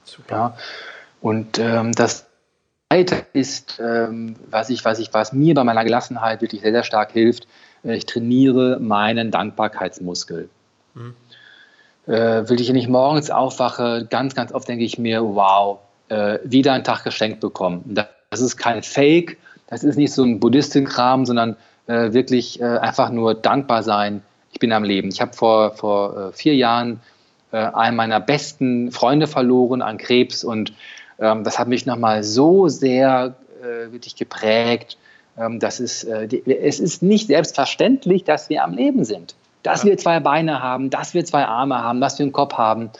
Super. 0.04 0.35
Ja? 0.35 0.57
Und 1.20 1.59
ähm, 1.59 1.92
das 1.92 2.26
Zweite 2.88 3.26
ist, 3.33 3.81
ähm, 3.85 4.37
was, 4.50 4.70
ich, 4.70 4.85
was, 4.85 4.98
ich, 4.98 5.12
was 5.12 5.33
mir 5.33 5.54
bei 5.54 5.64
meiner 5.64 5.85
Gelassenheit 5.85 6.40
wirklich 6.40 6.62
sehr, 6.62 6.72
sehr 6.72 6.85
stark 6.85 7.12
hilft, 7.12 7.46
äh, 7.85 7.96
ich 7.96 8.07
trainiere 8.07 8.78
meinen 8.81 9.31
Dankbarkeitsmuskel. 9.31 10.48
Mhm 10.94 11.14
äh, 12.09 12.49
will 12.49 12.61
ich 12.61 12.73
nicht 12.73 12.88
morgens 12.88 13.31
aufwache, 13.31 14.07
ganz, 14.09 14.35
ganz 14.35 14.53
oft 14.53 14.66
denke 14.66 14.85
ich 14.85 14.99
mir, 14.99 15.23
wow, 15.23 15.79
äh, 16.09 16.38
wieder 16.42 16.73
einen 16.73 16.85
Tag 16.85 17.05
geschenkt 17.05 17.40
bekommen. 17.40 17.94
Das 18.31 18.40
ist 18.40 18.57
kein 18.57 18.83
Fake, 18.83 19.38
Das 19.66 19.85
ist 19.85 19.97
nicht 19.97 20.12
so 20.12 20.25
ein 20.25 20.40
Buddhistenkram, 20.40 21.27
sondern 21.27 21.57
äh, 21.87 22.12
wirklich 22.12 22.61
äh, 22.61 22.64
einfach 22.64 23.11
nur 23.11 23.35
dankbar 23.35 23.83
sein. 23.83 24.23
Ich 24.53 24.59
bin 24.59 24.73
am 24.73 24.85
Leben. 24.85 25.09
Ich 25.11 25.21
habe 25.21 25.35
vor, 25.35 25.75
vor 25.75 26.16
äh, 26.16 26.33
vier 26.33 26.55
Jahren 26.55 27.01
äh, 27.53 27.59
einen 27.59 27.97
meiner 27.97 28.21
besten 28.21 28.90
Freunde 28.90 29.27
verloren 29.27 29.83
an 29.83 29.99
Krebs 29.99 30.44
und 30.44 30.73
ähm, 31.18 31.44
das 31.44 31.59
hat 31.59 31.68
mich 31.68 31.85
nochmal 31.85 32.25
so 32.25 32.68
sehr 32.68 33.35
äh, 33.61 33.92
wirklich 33.92 34.16
geprägt. 34.16 34.97
Ähm, 35.37 35.61
das 35.61 35.81
ist, 35.81 36.07
die, 36.07 36.42
es 36.47 36.81
ist 36.81 37.03
nicht 37.03 37.27
selbstverständlich, 37.27 38.25
dass 38.25 38.49
wir 38.49 38.64
am 38.64 38.73
Leben 38.73 39.05
sind. 39.05 39.35
Dass 39.62 39.83
ja. 39.83 39.90
wir 39.90 39.99
zwei 39.99 40.21
Beine 40.21 40.62
haben, 40.62 40.90
dass 40.90 41.14
wir 41.14 41.25
zwei 41.25 41.44
Arme 41.44 41.83
haben, 41.83 42.01
dass 42.01 42.18
wir 42.18 42.25
einen 42.25 42.33
Kopf 42.33 42.55
haben. 42.55 42.90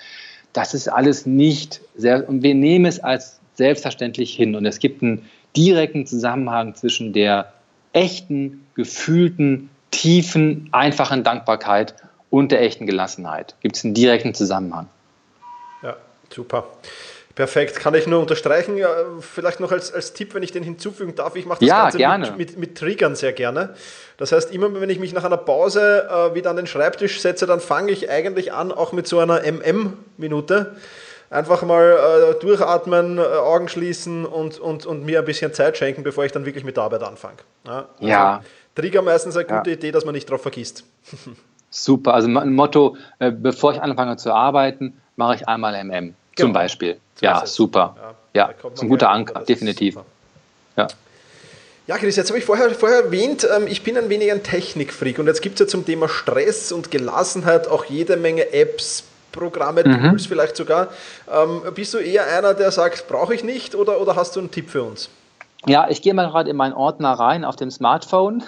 Das 0.53 0.75
ist 0.75 0.89
alles 0.89 1.27
nicht 1.27 1.81
sehr, 1.97 2.29
und 2.29 2.43
wir 2.43 2.55
nehmen 2.55 2.87
es 2.87 3.01
als 3.01 3.39
selbstverständlich 3.55 4.35
hin. 4.35 4.55
Und 4.55 4.67
es 4.67 4.79
gibt 4.79 5.03
einen 5.03 5.29
direkten 5.57 6.07
Zusammenhang 6.07 6.75
zwischen 6.75 7.13
der 7.13 7.53
echten, 7.93 8.67
gefühlten, 8.75 9.71
tiefen, 9.91 10.69
einfachen 10.73 11.25
Dankbarkeit 11.25 11.95
und 12.31 12.53
der 12.53 12.63
echten 12.63 12.87
Gelassenheit. 12.87 13.55
Gibt 13.61 13.77
es 13.77 13.85
einen 13.85 13.95
direkten 13.95 14.35
Zusammenhang. 14.35 14.89
Ja, 15.83 15.97
super. 16.31 16.69
Perfekt, 17.39 17.77
kann 17.77 17.95
ich 17.95 18.09
nur 18.09 18.19
unterstreichen. 18.19 18.81
Vielleicht 19.21 19.61
noch 19.61 19.71
als, 19.71 19.93
als 19.93 20.13
Tipp, 20.13 20.35
wenn 20.35 20.43
ich 20.43 20.51
den 20.51 20.65
hinzufügen 20.65 21.15
darf. 21.15 21.37
Ich 21.37 21.47
mache 21.47 21.61
das 21.61 21.69
ja, 21.69 22.11
Ganze. 22.17 22.33
Mit, 22.33 22.37
mit, 22.37 22.59
mit, 22.59 22.77
Triggern 22.77 23.15
sehr 23.15 23.33
gerne. 23.33 23.77
Das 24.17 24.33
heißt, 24.33 24.53
immer 24.53 24.81
wenn 24.81 24.91
ich 24.91 24.99
mich 24.99 25.13
nach 25.13 25.23
einer 25.23 25.37
Pause 25.37 26.09
äh, 26.11 26.35
wieder 26.35 26.51
an 26.51 26.57
den 26.57 26.67
Schreibtisch 26.67 27.21
setze, 27.21 27.47
dann 27.47 27.61
fange 27.61 27.93
ich 27.93 28.11
eigentlich 28.11 28.53
an, 28.53 28.73
auch 28.73 28.91
mit 28.91 29.07
so 29.07 29.21
einer 29.21 29.43
MM-Minute. 29.45 30.75
Einfach 31.31 31.63
mal 31.63 32.35
äh, 32.35 32.41
durchatmen, 32.41 33.19
äh, 33.19 33.21
Augen 33.21 33.69
schließen 33.69 34.27
und, 34.27 34.59
und, 34.59 34.85
und 34.85 35.07
mir 35.07 35.21
ein 35.21 35.25
bisschen 35.25 35.55
Zeit 35.55 35.77
schenken, 35.77 36.03
bevor 36.03 36.25
ich 36.25 36.33
dann 36.33 36.45
wirklich 36.45 36.65
mit 36.65 36.77
der 36.77 36.83
Arbeit 36.83 37.05
anfange. 37.05 37.37
Ja. 37.65 37.89
Also 38.01 38.09
ja. 38.09 38.41
Trigger 38.75 39.03
meistens 39.03 39.37
eine 39.37 39.47
gute 39.47 39.71
ja. 39.71 39.77
Idee, 39.77 39.93
dass 39.93 40.05
man 40.05 40.17
nicht 40.17 40.29
drauf 40.29 40.43
vergisst. 40.43 40.83
Super, 41.71 42.15
also 42.15 42.27
ein 42.27 42.53
Motto, 42.53 42.97
äh, 43.21 43.31
bevor 43.31 43.75
ich 43.75 43.81
anfange 43.81 44.17
zu 44.17 44.33
arbeiten, 44.33 45.01
mache 45.15 45.37
ich 45.37 45.47
einmal 45.47 45.85
MM 45.85 46.17
genau. 46.39 46.49
zum 46.49 46.53
Beispiel. 46.55 46.99
So 47.17 47.27
ja, 47.27 47.47
super. 47.47 47.97
Ja, 48.35 48.51
ja 48.63 48.71
ist 48.71 48.83
ein 48.83 48.89
guter 48.89 49.11
Anker, 49.11 49.41
definitiv. 49.41 49.99
Ja. 50.77 50.89
Ja, 51.87 51.97
Chris, 51.97 52.17
jetzt 52.17 52.29
habe 52.29 52.39
ich 52.39 52.45
vorher, 52.45 52.71
vorher 52.71 53.05
erwähnt, 53.05 53.49
ähm, 53.57 53.67
ich 53.67 53.83
bin 53.83 53.97
ein 53.97 54.11
wenig 54.11 54.31
ein 54.31 54.43
Technikfreak 54.43 55.19
und 55.19 55.27
jetzt 55.27 55.41
gibt 55.41 55.55
es 55.55 55.61
ja 55.61 55.67
zum 55.67 55.87
Thema 55.87 56.07
Stress 56.07 56.71
und 56.71 56.91
Gelassenheit 56.91 57.67
auch 57.67 57.87
jede 57.87 58.19
Menge 58.19 58.53
Apps, 58.53 59.05
Programme, 59.33 59.85
mhm. 59.85 60.11
Tools 60.11 60.27
vielleicht 60.27 60.57
sogar. 60.57 60.89
Ähm, 61.33 61.63
bist 61.75 61.95
du 61.95 61.99
eher 61.99 62.27
einer, 62.27 62.53
der 62.53 62.73
sagt, 62.73 63.09
brauche 63.09 63.35
ich 63.35 63.43
nicht 63.43 63.75
oder, 63.75 64.01
oder 64.03 64.17
hast 64.17 64.37
du 64.37 64.41
einen 64.41 64.51
Tipp 64.51 64.69
für 64.69 64.83
uns? 64.83 65.09
Ja, 65.67 65.89
ich 65.89 66.03
gehe 66.03 66.15
mal 66.15 66.29
gerade 66.29 66.51
in 66.51 66.57
meinen 66.57 66.75
Ordner 66.75 67.13
rein 67.13 67.45
auf 67.45 67.57
dem 67.57 67.71
Smartphone. 67.71 68.43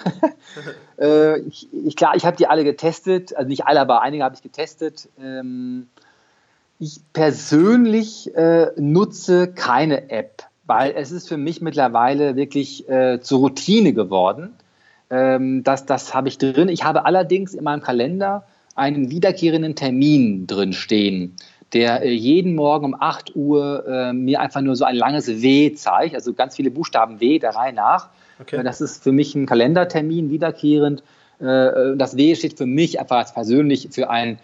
äh, 0.99 1.39
ich, 1.39 1.67
ich, 1.71 1.95
klar, 1.95 2.15
ich 2.15 2.25
habe 2.25 2.37
die 2.37 2.47
alle 2.47 2.63
getestet, 2.63 3.35
also 3.35 3.49
nicht 3.49 3.65
alle, 3.65 3.81
aber 3.81 4.01
einige 4.01 4.23
habe 4.23 4.35
ich 4.35 4.41
getestet. 4.41 5.09
Ähm, 5.19 5.89
ich 6.81 7.01
persönlich 7.13 8.35
äh, 8.35 8.71
nutze 8.75 9.47
keine 9.53 10.09
App, 10.09 10.43
weil 10.65 10.93
es 10.95 11.11
ist 11.11 11.29
für 11.29 11.37
mich 11.37 11.61
mittlerweile 11.61 12.35
wirklich 12.35 12.89
äh, 12.89 13.21
zur 13.21 13.39
Routine 13.39 13.93
geworden. 13.93 14.53
Ähm, 15.09 15.63
das 15.63 15.85
das 15.85 16.13
habe 16.13 16.27
ich 16.27 16.37
drin. 16.37 16.69
Ich 16.69 16.83
habe 16.83 17.05
allerdings 17.05 17.53
in 17.53 17.63
meinem 17.63 17.81
Kalender 17.81 18.45
einen 18.75 19.11
wiederkehrenden 19.11 19.75
Termin 19.75 20.47
drin 20.47 20.73
stehen 20.73 21.35
der 21.73 22.03
äh, 22.03 22.11
jeden 22.11 22.55
Morgen 22.55 22.85
um 22.85 22.95
8 22.99 23.35
Uhr 23.35 23.85
äh, 23.87 24.13
mir 24.13 24.41
einfach 24.41 24.61
nur 24.61 24.75
so 24.75 24.85
ein 24.85 24.95
langes 24.95 25.27
W 25.27 25.73
zeigt, 25.73 26.15
also 26.15 26.33
ganz 26.33 26.55
viele 26.55 26.71
Buchstaben 26.71 27.19
W 27.19 27.39
der 27.39 27.55
Reihe 27.55 27.73
nach. 27.73 28.09
Okay. 28.39 28.57
Äh, 28.57 28.63
das 28.63 28.81
ist 28.81 29.03
für 29.03 29.11
mich 29.11 29.35
ein 29.35 29.45
Kalendertermin 29.45 30.29
wiederkehrend. 30.29 31.03
Äh, 31.39 31.95
das 31.95 32.17
W 32.17 32.35
steht 32.35 32.57
für 32.57 32.65
mich 32.65 32.99
einfach 32.99 33.17
als 33.17 33.33
persönlich 33.33 33.89
für 33.91 34.09
ein 34.09 34.39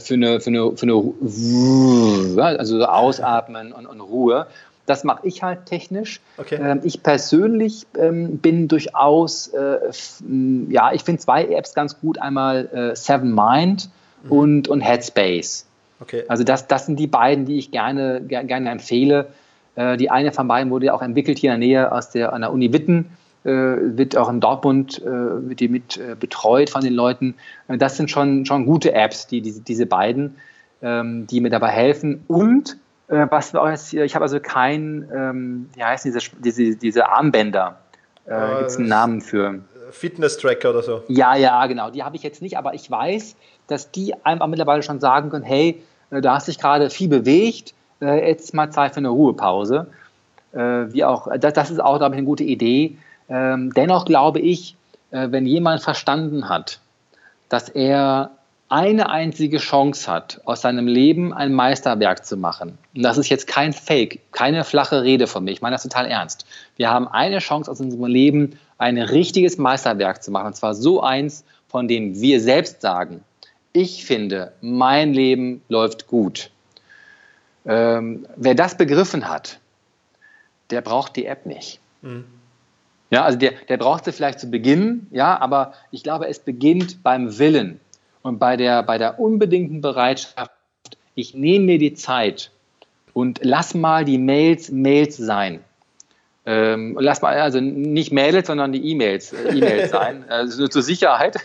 für 0.00 0.14
eine, 0.14 0.40
für 0.40 0.50
eine, 0.50 0.76
für 0.76 0.86
eine 0.86 2.42
also 2.42 2.78
so 2.78 2.84
Ausatmen 2.84 3.72
und, 3.72 3.86
und 3.86 4.00
Ruhe. 4.00 4.46
Das 4.86 5.04
mache 5.04 5.26
ich 5.26 5.42
halt 5.42 5.66
technisch. 5.66 6.20
Okay. 6.36 6.58
Ähm, 6.60 6.80
ich 6.84 7.02
persönlich 7.02 7.86
ähm, 7.98 8.38
bin 8.38 8.68
durchaus, 8.68 9.50
ja, 9.52 10.92
ich 10.92 11.02
finde 11.04 11.20
zwei 11.20 11.44
Apps 11.46 11.74
ganz 11.74 12.00
gut. 12.00 12.18
Einmal 12.18 12.92
Seven 12.94 13.34
Mind 13.34 13.88
mhm. 14.24 14.32
und, 14.32 14.68
und 14.68 14.80
Headspace. 14.80 15.66
Okay. 16.00 16.24
Also 16.28 16.44
das, 16.44 16.66
das 16.66 16.86
sind 16.86 16.98
die 16.98 17.06
beiden, 17.06 17.46
die 17.46 17.58
ich 17.58 17.70
gerne, 17.70 18.20
gerne 18.20 18.70
empfehle. 18.70 19.28
Äh, 19.76 19.96
die 19.96 20.10
eine 20.10 20.32
von 20.32 20.48
beiden 20.48 20.70
wurde 20.70 20.86
ja 20.86 20.94
auch 20.94 21.02
entwickelt 21.02 21.38
hier 21.38 21.54
in 21.54 21.60
der 21.60 21.68
Nähe 21.68 21.92
aus 21.92 22.10
der, 22.10 22.32
an 22.32 22.42
der 22.42 22.52
Uni 22.52 22.72
Witten, 22.72 23.06
äh, 23.06 23.10
wird 23.50 24.16
auch 24.16 24.30
in 24.30 24.40
Dortmund 24.40 25.02
äh, 25.02 25.48
wird 25.48 25.60
die 25.60 25.68
mit 25.68 25.98
äh, 25.98 26.16
betreut 26.18 26.70
von 26.70 26.82
den 26.82 26.94
Leuten. 26.94 27.34
Äh, 27.68 27.76
das 27.76 27.96
sind 27.96 28.10
schon, 28.10 28.46
schon 28.46 28.64
gute 28.64 28.94
Apps, 28.94 29.26
die, 29.26 29.42
die 29.42 29.60
diese 29.60 29.86
beiden, 29.86 30.36
ähm, 30.82 31.26
die 31.26 31.40
mir 31.40 31.50
dabei 31.50 31.68
helfen. 31.68 32.24
Und 32.26 32.78
äh, 33.08 33.26
was 33.30 33.52
wir 33.52 33.62
auch 33.62 33.68
jetzt 33.68 33.90
hier, 33.90 34.04
ich 34.04 34.14
habe 34.14 34.24
also 34.24 34.40
kein, 34.40 35.08
ähm, 35.14 35.68
wie 35.74 35.84
heißen 35.84 36.10
diese, 36.10 36.26
diese, 36.38 36.76
diese 36.76 37.08
Armbänder? 37.08 37.78
Äh, 38.26 38.58
Gibt 38.58 38.70
es 38.70 38.76
einen 38.78 38.88
Namen 38.88 39.20
für? 39.20 39.60
Fitness-Tracker 39.90 40.70
oder 40.70 40.82
so. 40.82 41.02
Ja, 41.08 41.36
ja, 41.36 41.66
genau. 41.66 41.90
Die 41.90 42.02
habe 42.02 42.16
ich 42.16 42.22
jetzt 42.22 42.42
nicht, 42.42 42.56
aber 42.56 42.74
ich 42.74 42.90
weiß, 42.90 43.36
dass 43.66 43.90
die 43.90 44.14
einfach 44.24 44.46
mittlerweile 44.46 44.82
schon 44.82 45.00
sagen 45.00 45.30
können, 45.30 45.44
hey, 45.44 45.82
äh, 46.10 46.20
du 46.20 46.30
hast 46.30 46.48
dich 46.48 46.58
gerade 46.58 46.90
viel 46.90 47.08
bewegt, 47.08 47.74
äh, 48.00 48.28
jetzt 48.28 48.54
mal 48.54 48.70
Zeit 48.70 48.92
für 48.94 48.98
eine 48.98 49.10
Ruhepause. 49.10 49.86
Äh, 50.52 50.58
wie 50.92 51.04
auch, 51.04 51.28
das, 51.38 51.52
das 51.52 51.70
ist 51.70 51.80
auch, 51.80 51.98
glaube 51.98 52.14
ich, 52.14 52.18
eine 52.18 52.26
gute 52.26 52.44
Idee. 52.44 52.96
Ähm, 53.28 53.72
dennoch 53.74 54.04
glaube 54.04 54.40
ich, 54.40 54.76
wenn 55.10 55.46
jemand 55.46 55.80
verstanden 55.80 56.48
hat, 56.48 56.80
dass 57.48 57.68
er 57.68 58.32
eine 58.68 59.10
einzige 59.10 59.58
Chance 59.58 60.10
hat, 60.10 60.40
aus 60.44 60.62
seinem 60.62 60.88
Leben 60.88 61.32
ein 61.32 61.52
Meisterwerk 61.52 62.24
zu 62.24 62.36
machen. 62.36 62.78
Und 62.96 63.02
das 63.02 63.16
ist 63.16 63.28
jetzt 63.28 63.46
kein 63.46 63.72
Fake, 63.72 64.18
keine 64.32 64.64
flache 64.64 65.04
Rede 65.04 65.28
von 65.28 65.44
mir. 65.44 65.52
Ich 65.52 65.62
meine 65.62 65.74
das 65.74 65.84
total 65.84 66.06
ernst. 66.06 66.46
Wir 66.76 66.90
haben 66.90 67.06
eine 67.06 67.38
Chance 67.38 67.70
aus 67.70 67.78
unserem 67.78 68.06
Leben, 68.06 68.58
ein 68.78 68.98
richtiges 68.98 69.56
Meisterwerk 69.56 70.20
zu 70.20 70.32
machen. 70.32 70.48
Und 70.48 70.56
zwar 70.56 70.74
so 70.74 71.00
eins, 71.00 71.44
von 71.68 71.86
dem 71.86 72.20
wir 72.20 72.40
selbst 72.40 72.80
sagen, 72.80 73.22
ich 73.72 74.04
finde, 74.04 74.52
mein 74.60 75.14
Leben 75.14 75.62
läuft 75.68 76.08
gut. 76.08 76.50
Ähm, 77.66 78.26
wer 78.34 78.56
das 78.56 78.76
begriffen 78.76 79.28
hat, 79.28 79.60
der 80.70 80.80
braucht 80.80 81.14
die 81.14 81.26
App 81.26 81.46
nicht. 81.46 81.78
Mhm. 82.02 82.24
Ja, 83.14 83.24
also 83.24 83.38
der, 83.38 83.52
der 83.68 83.76
braucht 83.76 84.06
sie 84.06 84.12
vielleicht 84.12 84.40
zu 84.40 84.50
Beginn, 84.50 85.06
ja, 85.12 85.40
aber 85.40 85.74
ich 85.92 86.02
glaube, 86.02 86.26
es 86.26 86.40
beginnt 86.40 87.04
beim 87.04 87.38
Willen 87.38 87.78
und 88.22 88.40
bei 88.40 88.56
der, 88.56 88.82
bei 88.82 88.98
der 88.98 89.20
unbedingten 89.20 89.80
Bereitschaft, 89.80 90.50
ich 91.14 91.32
nehme 91.32 91.66
mir 91.66 91.78
die 91.78 91.94
Zeit 91.94 92.50
und 93.12 93.38
lass 93.44 93.72
mal 93.72 94.04
die 94.04 94.18
Mails 94.18 94.72
Mails 94.72 95.16
sein. 95.16 95.60
Ähm, 96.44 96.98
lass 97.00 97.22
mal, 97.22 97.40
also 97.40 97.60
nicht 97.60 98.12
Mails, 98.12 98.48
sondern 98.48 98.72
die 98.72 98.84
E-Mails 98.90 99.32
äh, 99.32 99.58
E-Mails 99.58 99.90
sein, 99.92 100.24
also 100.28 100.58
nur 100.58 100.70
zur 100.70 100.82
Sicherheit. 100.82 101.36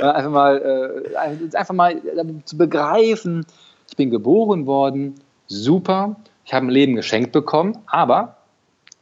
einfach 0.00 0.30
mal, 0.30 1.02
äh, 1.12 1.56
einfach 1.56 1.74
mal 1.74 1.96
äh, 1.96 2.24
zu 2.44 2.56
begreifen, 2.56 3.44
ich 3.88 3.96
bin 3.96 4.10
geboren 4.10 4.66
worden, 4.66 5.16
super, 5.48 6.14
ich 6.44 6.54
habe 6.54 6.66
ein 6.66 6.70
Leben 6.70 6.94
geschenkt 6.94 7.32
bekommen, 7.32 7.78
aber 7.88 8.36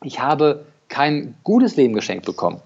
ich 0.03 0.21
habe 0.21 0.65
kein 0.95 1.35
gutes 1.43 1.75
Leben 1.75 1.93
geschenkt 1.93 2.25
bekommen. 2.25 2.61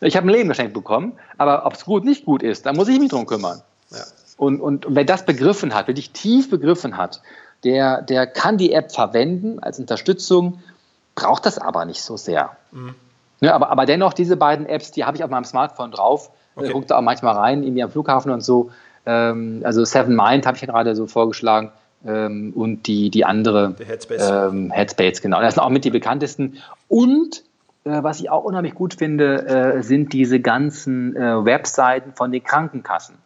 Ich 0.00 0.16
habe 0.16 0.28
ein 0.28 0.30
Leben 0.30 0.48
geschenkt 0.48 0.74
bekommen, 0.74 1.14
aber 1.38 1.66
ob 1.66 1.72
es 1.72 1.84
gut, 1.84 2.04
nicht 2.04 2.24
gut 2.24 2.44
ist, 2.44 2.64
da 2.66 2.72
muss 2.72 2.86
ich 2.86 3.00
mich 3.00 3.10
drum 3.10 3.26
kümmern. 3.26 3.62
Ja. 3.90 4.04
Und, 4.36 4.60
und 4.60 4.86
wer 4.88 5.04
das 5.04 5.26
begriffen 5.26 5.74
hat, 5.74 5.88
wirklich 5.88 6.12
tief 6.12 6.48
begriffen 6.50 6.96
hat, 6.96 7.20
der, 7.64 8.02
der 8.02 8.28
kann 8.28 8.58
die 8.58 8.72
App 8.72 8.92
verwenden 8.92 9.58
als 9.58 9.80
Unterstützung, 9.80 10.60
braucht 11.16 11.46
das 11.46 11.58
aber 11.58 11.84
nicht 11.84 12.00
so 12.00 12.16
sehr. 12.16 12.56
Mhm. 12.70 12.94
Ja, 13.40 13.56
aber, 13.56 13.70
aber 13.70 13.86
dennoch, 13.86 14.12
diese 14.12 14.36
beiden 14.36 14.66
Apps, 14.66 14.92
die 14.92 15.04
habe 15.04 15.16
ich 15.16 15.24
auf 15.24 15.30
meinem 15.30 15.44
Smartphone 15.44 15.90
drauf. 15.90 16.30
Okay. 16.54 16.66
Ich 16.66 16.72
gucke 16.72 16.86
da 16.86 16.98
auch 16.98 17.02
manchmal 17.02 17.34
rein, 17.34 17.64
irgendwie 17.64 17.82
am 17.82 17.90
Flughafen 17.90 18.30
und 18.30 18.42
so. 18.42 18.70
Ähm, 19.04 19.62
also 19.64 19.84
Seven 19.84 20.14
Mind 20.14 20.46
habe 20.46 20.56
ich 20.56 20.62
ja 20.62 20.68
gerade 20.68 20.94
so 20.94 21.08
vorgeschlagen. 21.08 21.72
Ähm, 22.06 22.52
und 22.54 22.86
die, 22.86 23.10
die 23.10 23.24
andere 23.24 23.74
Headspace. 23.84 24.30
Ähm, 24.30 24.70
Headspace, 24.70 25.20
genau. 25.20 25.40
Das 25.40 25.54
sind 25.54 25.62
auch 25.64 25.70
mit 25.70 25.84
die 25.84 25.90
bekanntesten. 25.90 26.58
Und 26.86 27.42
was 27.90 28.20
ich 28.20 28.30
auch 28.30 28.44
unheimlich 28.44 28.74
gut 28.74 28.94
finde, 28.94 29.46
äh, 29.46 29.82
sind 29.82 30.12
diese 30.12 30.40
ganzen 30.40 31.16
äh, 31.16 31.44
Webseiten 31.44 32.12
von 32.14 32.32
den 32.32 32.42
Krankenkassen. 32.42 33.16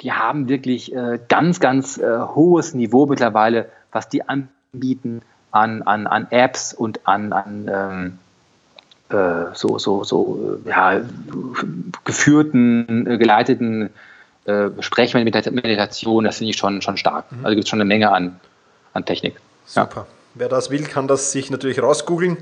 Die 0.00 0.12
haben 0.12 0.48
wirklich 0.48 0.94
äh, 0.94 1.18
ganz, 1.28 1.60
ganz 1.60 1.98
äh, 1.98 2.18
hohes 2.18 2.74
Niveau 2.74 3.06
mittlerweile, 3.06 3.68
was 3.90 4.08
die 4.08 4.22
anbieten 4.28 5.22
an, 5.50 5.82
an, 5.82 6.06
an 6.06 6.28
Apps 6.30 6.72
und 6.72 7.06
an, 7.06 7.32
an 7.32 7.70
ähm, 7.72 8.18
äh, 9.16 9.54
so, 9.54 9.78
so, 9.78 10.04
so 10.04 10.60
ja, 10.64 11.00
geführten, 12.04 13.06
äh, 13.06 13.18
geleiteten 13.18 13.90
äh, 14.44 14.68
Sprechmeditationen, 14.80 16.26
das 16.26 16.38
finde 16.38 16.50
ich 16.50 16.56
schon, 16.56 16.82
schon 16.82 16.96
stark. 16.96 17.30
Mhm. 17.32 17.44
Also 17.44 17.54
gibt 17.54 17.64
es 17.64 17.70
schon 17.70 17.80
eine 17.80 17.88
Menge 17.88 18.12
an, 18.12 18.38
an 18.92 19.04
Technik. 19.04 19.36
Super. 19.66 20.06
Wer 20.34 20.48
das 20.48 20.70
will, 20.70 20.84
kann 20.84 21.08
das 21.08 21.32
sich 21.32 21.50
natürlich 21.50 21.82
rausgoogeln. 21.82 22.36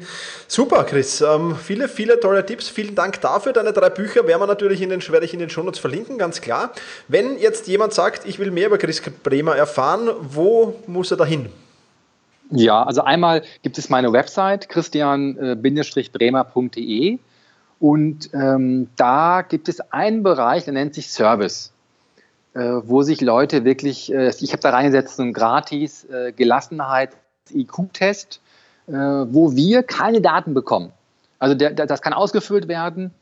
Super, 0.49 0.85
Chris. 0.85 1.20
Ähm, 1.20 1.57
viele, 1.57 1.88
viele 1.88 2.20
tolle 2.20 2.44
Tipps. 2.44 2.68
Vielen 2.68 2.94
Dank 2.94 3.20
dafür. 3.20 3.53
Deine 3.53 3.72
drei 3.72 3.90
Bücher 3.90 4.27
werden 4.27 4.42
wir 4.42 4.46
natürlich 4.46 4.83
in 4.83 4.90
den, 4.90 5.07
werde 5.09 5.25
ich 5.25 5.33
in 5.33 5.40
den 5.40 5.51
Shownotes 5.51 5.81
verlinken, 5.81 6.18
ganz 6.18 6.40
klar. 6.40 6.72
Wenn 7.09 7.38
jetzt 7.38 7.68
jemand 7.68 7.94
sagt, 7.94 8.27
ich 8.27 8.38
will 8.38 8.51
mehr 8.51 8.66
über 8.66 8.79
Chris 8.79 9.03
Bremer 9.22 9.57
erfahren, 9.57 10.11
wo 10.20 10.75
muss 10.87 11.11
er 11.11 11.16
da 11.16 11.25
hin? 11.25 11.49
Ja, 12.51 12.83
also 12.83 13.03
einmal 13.03 13.42
gibt 13.62 13.79
es 13.79 13.88
meine 13.88 14.12
Website 14.12 14.68
christian-bremer.de 14.68 17.18
und 17.79 18.31
ähm, 18.33 18.88
da 18.96 19.42
gibt 19.42 19.68
es 19.68 19.81
einen 19.92 20.22
Bereich, 20.22 20.64
der 20.64 20.72
nennt 20.75 20.94
sich 20.94 21.11
Service, 21.11 21.72
äh, 22.55 22.61
wo 22.61 23.03
sich 23.03 23.20
Leute 23.20 23.64
wirklich, 23.64 24.12
äh, 24.12 24.33
ich 24.40 24.53
habe 24.53 24.62
da 24.62 24.70
reingesetzt, 24.70 25.16
so 25.16 25.25
ein 25.25 25.33
gratis 25.33 26.05
äh, 26.05 26.31
Gelassenheits-IQ-Test, 27.46 28.40
äh, 28.88 28.92
wo 28.92 29.54
wir 29.54 29.82
keine 29.82 30.20
Daten 30.20 30.54
bekommen. 30.54 30.92
Also 31.38 31.54
der, 31.54 31.70
der, 31.70 31.87
das 31.87 32.02
kann 32.02 32.12
ausgefüllt 32.12 32.68
werden 32.68 33.12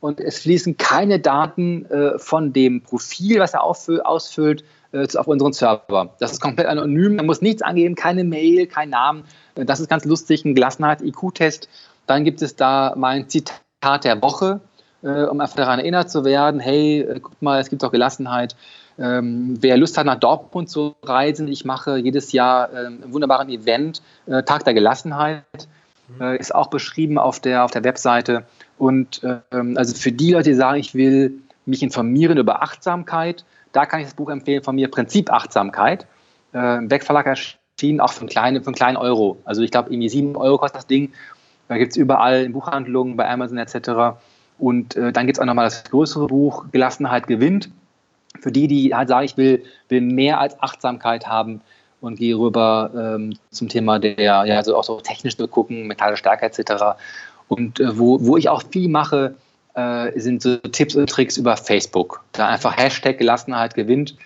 und 0.00 0.20
es 0.20 0.38
fließen 0.40 0.76
keine 0.76 1.18
Daten 1.18 1.86
äh, 1.86 2.18
von 2.18 2.52
dem 2.52 2.82
Profil, 2.82 3.40
was 3.40 3.54
er 3.54 3.62
ausfüllt, 3.64 4.64
äh, 4.92 5.06
auf 5.16 5.26
unseren 5.26 5.52
Server. 5.52 6.14
Das 6.18 6.32
ist 6.32 6.40
komplett 6.40 6.66
anonym, 6.66 7.16
man 7.16 7.26
muss 7.26 7.42
nichts 7.42 7.62
angeben, 7.62 7.94
keine 7.94 8.24
Mail, 8.24 8.66
kein 8.66 8.90
Namen. 8.90 9.24
Das 9.54 9.80
ist 9.80 9.88
ganz 9.88 10.04
lustig, 10.04 10.44
ein 10.44 10.54
Gelassenheit-IQ-Test. 10.54 11.68
Dann 12.06 12.24
gibt 12.24 12.40
es 12.42 12.54
da 12.56 12.94
mein 12.96 13.28
Zitat 13.28 14.04
der 14.04 14.22
Woche, 14.22 14.60
äh, 15.02 15.24
um 15.24 15.40
einfach 15.40 15.56
daran 15.56 15.80
erinnert 15.80 16.10
zu 16.10 16.24
werden, 16.24 16.60
hey, 16.60 17.00
äh, 17.00 17.20
guck 17.20 17.40
mal, 17.42 17.60
es 17.60 17.68
gibt 17.68 17.82
doch 17.82 17.90
Gelassenheit. 17.90 18.54
Ähm, 18.98 19.56
wer 19.60 19.76
Lust 19.76 19.98
hat, 19.98 20.06
nach 20.06 20.18
Dortmund 20.18 20.70
zu 20.70 20.94
reisen, 21.02 21.48
ich 21.48 21.64
mache 21.64 21.98
jedes 21.98 22.32
Jahr 22.32 22.72
äh, 22.72 22.86
einen 22.86 23.12
wunderbaren 23.12 23.48
Event, 23.48 24.02
äh, 24.26 24.42
Tag 24.42 24.64
der 24.64 24.74
Gelassenheit, 24.74 25.44
mhm. 26.08 26.22
äh, 26.22 26.36
ist 26.36 26.54
auch 26.54 26.68
beschrieben 26.68 27.18
auf 27.18 27.40
der, 27.40 27.64
auf 27.64 27.70
der 27.70 27.84
Webseite. 27.84 28.44
Und 28.78 29.22
ähm, 29.52 29.76
also 29.76 29.94
für 29.94 30.12
die 30.12 30.32
Leute, 30.32 30.50
die 30.50 30.54
sagen, 30.54 30.78
ich 30.78 30.94
will 30.94 31.42
mich 31.66 31.82
informieren 31.82 32.38
über 32.38 32.62
Achtsamkeit, 32.62 33.44
da 33.72 33.84
kann 33.84 34.00
ich 34.00 34.06
das 34.06 34.14
Buch 34.14 34.30
empfehlen 34.30 34.62
von 34.62 34.74
mir, 34.74 34.90
Prinzip 34.90 35.30
Achtsamkeit. 35.30 36.06
Äh, 36.54 36.78
Im 36.78 36.88
Beck-Verlag 36.88 37.26
erschienen 37.26 38.00
auch 38.00 38.12
für 38.12 38.20
einen 38.20 38.30
kleinen, 38.30 38.62
für 38.62 38.68
einen 38.68 38.74
kleinen 38.74 38.96
Euro. 38.96 39.38
Also 39.44 39.62
ich 39.62 39.70
glaube, 39.70 39.90
irgendwie 39.90 40.08
sieben 40.08 40.36
Euro 40.36 40.56
kostet 40.56 40.78
das 40.78 40.86
Ding. 40.86 41.12
Da 41.68 41.76
gibt 41.76 41.92
es 41.92 41.96
überall 41.96 42.44
in 42.44 42.52
Buchhandlungen, 42.52 43.16
bei 43.16 43.28
Amazon 43.28 43.58
etc. 43.58 44.18
Und 44.58 44.96
äh, 44.96 45.12
dann 45.12 45.26
gibt 45.26 45.36
es 45.36 45.42
auch 45.42 45.46
nochmal 45.46 45.66
das 45.66 45.84
größere 45.84 46.28
Buch, 46.28 46.66
Gelassenheit 46.72 47.26
gewinnt. 47.26 47.70
Für 48.40 48.52
die, 48.52 48.68
die 48.68 48.94
halt 48.94 49.08
sagen, 49.08 49.24
ich 49.24 49.36
will, 49.36 49.64
will 49.88 50.00
mehr 50.00 50.40
als 50.40 50.60
Achtsamkeit 50.60 51.26
haben 51.26 51.60
und 52.00 52.18
gehe 52.18 52.36
rüber 52.36 52.90
ähm, 52.94 53.36
zum 53.50 53.68
Thema 53.68 53.98
der, 53.98 54.20
ja, 54.20 54.56
also 54.56 54.76
auch 54.76 54.84
so 54.84 55.00
technisch 55.00 55.36
zu 55.36 55.48
gucken, 55.48 55.86
mentale 55.86 56.16
Stärke 56.16 56.46
etc. 56.46 56.96
Und 57.48 57.80
äh, 57.80 57.98
wo, 57.98 58.24
wo 58.24 58.36
ich 58.36 58.48
auch 58.48 58.62
viel 58.70 58.88
mache, 58.88 59.34
äh, 59.74 60.18
sind 60.18 60.42
so 60.42 60.56
Tipps 60.56 60.96
und 60.96 61.08
Tricks 61.08 61.36
über 61.36 61.56
Facebook. 61.56 62.22
Da 62.32 62.48
einfach 62.48 62.76
Hashtag 62.76 63.18
Gelassenheit 63.18 63.74
gewinnt. 63.74 64.16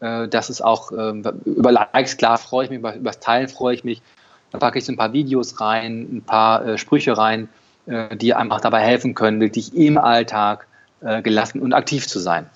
Äh, 0.00 0.28
das 0.28 0.50
ist 0.50 0.60
auch 0.60 0.92
ähm, 0.92 1.24
über 1.44 1.72
Likes, 1.72 2.16
klar 2.16 2.38
freue 2.38 2.64
ich 2.64 2.70
mich, 2.70 2.78
über, 2.78 2.94
über 2.94 3.10
das 3.10 3.20
Teilen 3.20 3.48
freue 3.48 3.74
ich 3.74 3.84
mich. 3.84 4.02
Da 4.50 4.58
packe 4.58 4.78
ich 4.78 4.84
so 4.84 4.92
ein 4.92 4.96
paar 4.96 5.12
Videos 5.12 5.60
rein, 5.60 6.08
ein 6.12 6.22
paar 6.22 6.66
äh, 6.66 6.78
Sprüche 6.78 7.16
rein, 7.16 7.48
äh, 7.86 8.16
die 8.16 8.34
einfach 8.34 8.60
dabei 8.60 8.80
helfen 8.80 9.14
können, 9.14 9.40
wirklich 9.40 9.74
im 9.74 9.96
Alltag 9.96 10.66
äh, 11.02 11.22
gelassen 11.22 11.60
und 11.60 11.72
aktiv 11.72 12.06
zu 12.06 12.18
sein. 12.18 12.46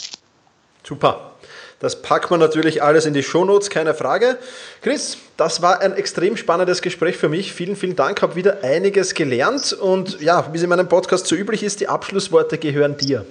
Super. 0.84 1.32
Das 1.80 2.00
packt 2.00 2.30
man 2.30 2.40
natürlich 2.40 2.82
alles 2.82 3.04
in 3.04 3.14
die 3.14 3.22
Shownotes, 3.22 3.68
keine 3.68 3.94
Frage. 3.94 4.38
Chris, 4.80 5.18
das 5.36 5.60
war 5.60 5.80
ein 5.80 5.92
extrem 5.92 6.36
spannendes 6.36 6.80
Gespräch 6.80 7.16
für 7.16 7.28
mich. 7.28 7.52
Vielen, 7.52 7.76
vielen 7.76 7.96
Dank, 7.96 8.22
habe 8.22 8.36
wieder 8.36 8.62
einiges 8.62 9.14
gelernt 9.14 9.72
und 9.72 10.20
ja, 10.20 10.48
wie 10.52 10.56
es 10.56 10.62
in 10.62 10.70
meinem 10.70 10.88
Podcast 10.88 11.26
so 11.26 11.34
üblich 11.34 11.62
ist, 11.62 11.80
die 11.80 11.88
Abschlussworte 11.88 12.58
gehören 12.58 12.96
dir. 12.96 13.26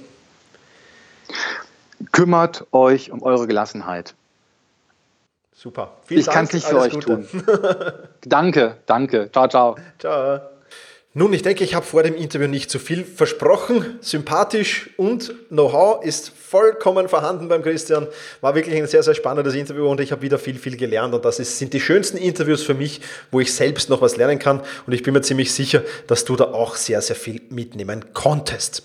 Kümmert 2.11 2.67
euch 2.71 3.11
um 3.11 3.23
eure 3.23 3.47
Gelassenheit. 3.47 4.13
Super. 5.55 5.93
Vielen 6.05 6.19
ich 6.19 6.27
kann 6.27 6.45
es 6.45 6.53
nicht 6.53 6.67
für 6.67 6.77
euch 6.77 6.93
Gute. 6.93 7.05
tun. 7.05 7.27
danke, 8.25 8.77
danke. 8.85 9.31
Ciao, 9.31 9.47
ciao. 9.47 9.77
Ciao. 9.97 10.52
Nun, 11.15 11.31
ich 11.31 11.43
denke, 11.43 11.63
ich 11.63 11.75
habe 11.75 11.85
vor 11.85 12.01
dem 12.01 12.15
Interview 12.15 12.47
nicht 12.47 12.71
zu 12.71 12.79
viel 12.79 13.05
versprochen. 13.05 13.99
Sympathisch 14.01 14.89
und 14.97 15.31
Know-how 15.49 16.03
ist 16.03 16.29
vollkommen 16.29 17.07
vorhanden 17.07 17.47
beim 17.49 17.61
Christian. 17.61 18.07
War 18.41 18.55
wirklich 18.55 18.75
ein 18.75 18.87
sehr, 18.87 19.03
sehr 19.03 19.13
spannendes 19.13 19.53
Interview 19.53 19.87
und 19.87 19.99
ich 19.99 20.11
habe 20.11 20.23
wieder 20.23 20.39
viel, 20.39 20.57
viel 20.57 20.75
gelernt. 20.75 21.13
Und 21.13 21.23
das 21.23 21.37
ist, 21.37 21.59
sind 21.59 21.71
die 21.73 21.79
schönsten 21.79 22.17
Interviews 22.17 22.63
für 22.63 22.73
mich, 22.73 22.99
wo 23.29 23.39
ich 23.39 23.53
selbst 23.53 23.91
noch 23.91 24.01
was 24.01 24.17
lernen 24.17 24.39
kann. 24.39 24.61
Und 24.87 24.93
ich 24.93 25.03
bin 25.03 25.13
mir 25.13 25.21
ziemlich 25.21 25.53
sicher, 25.53 25.83
dass 26.07 26.25
du 26.25 26.35
da 26.35 26.45
auch 26.45 26.75
sehr, 26.75 26.99
sehr 27.03 27.15
viel 27.15 27.41
mitnehmen 27.49 28.05
konntest. 28.13 28.81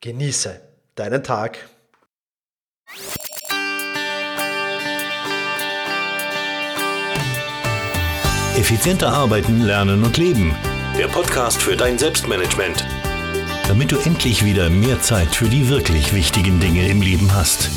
genieße 0.00 0.60
deinen 0.94 1.22
Tag. 1.22 1.58
Effizienter 8.56 9.08
arbeiten, 9.08 9.60
lernen 9.62 10.02
und 10.02 10.16
leben. 10.16 10.56
Der 10.98 11.08
Podcast 11.08 11.60
für 11.60 11.76
dein 11.76 11.98
Selbstmanagement. 11.98 12.86
Damit 13.68 13.92
du 13.92 13.98
endlich 13.98 14.44
wieder 14.44 14.70
mehr 14.70 15.00
Zeit 15.02 15.34
für 15.34 15.48
die 15.48 15.68
wirklich 15.68 16.14
wichtigen 16.14 16.58
Dinge 16.58 16.88
im 16.88 17.02
Leben 17.02 17.34
hast. 17.34 17.70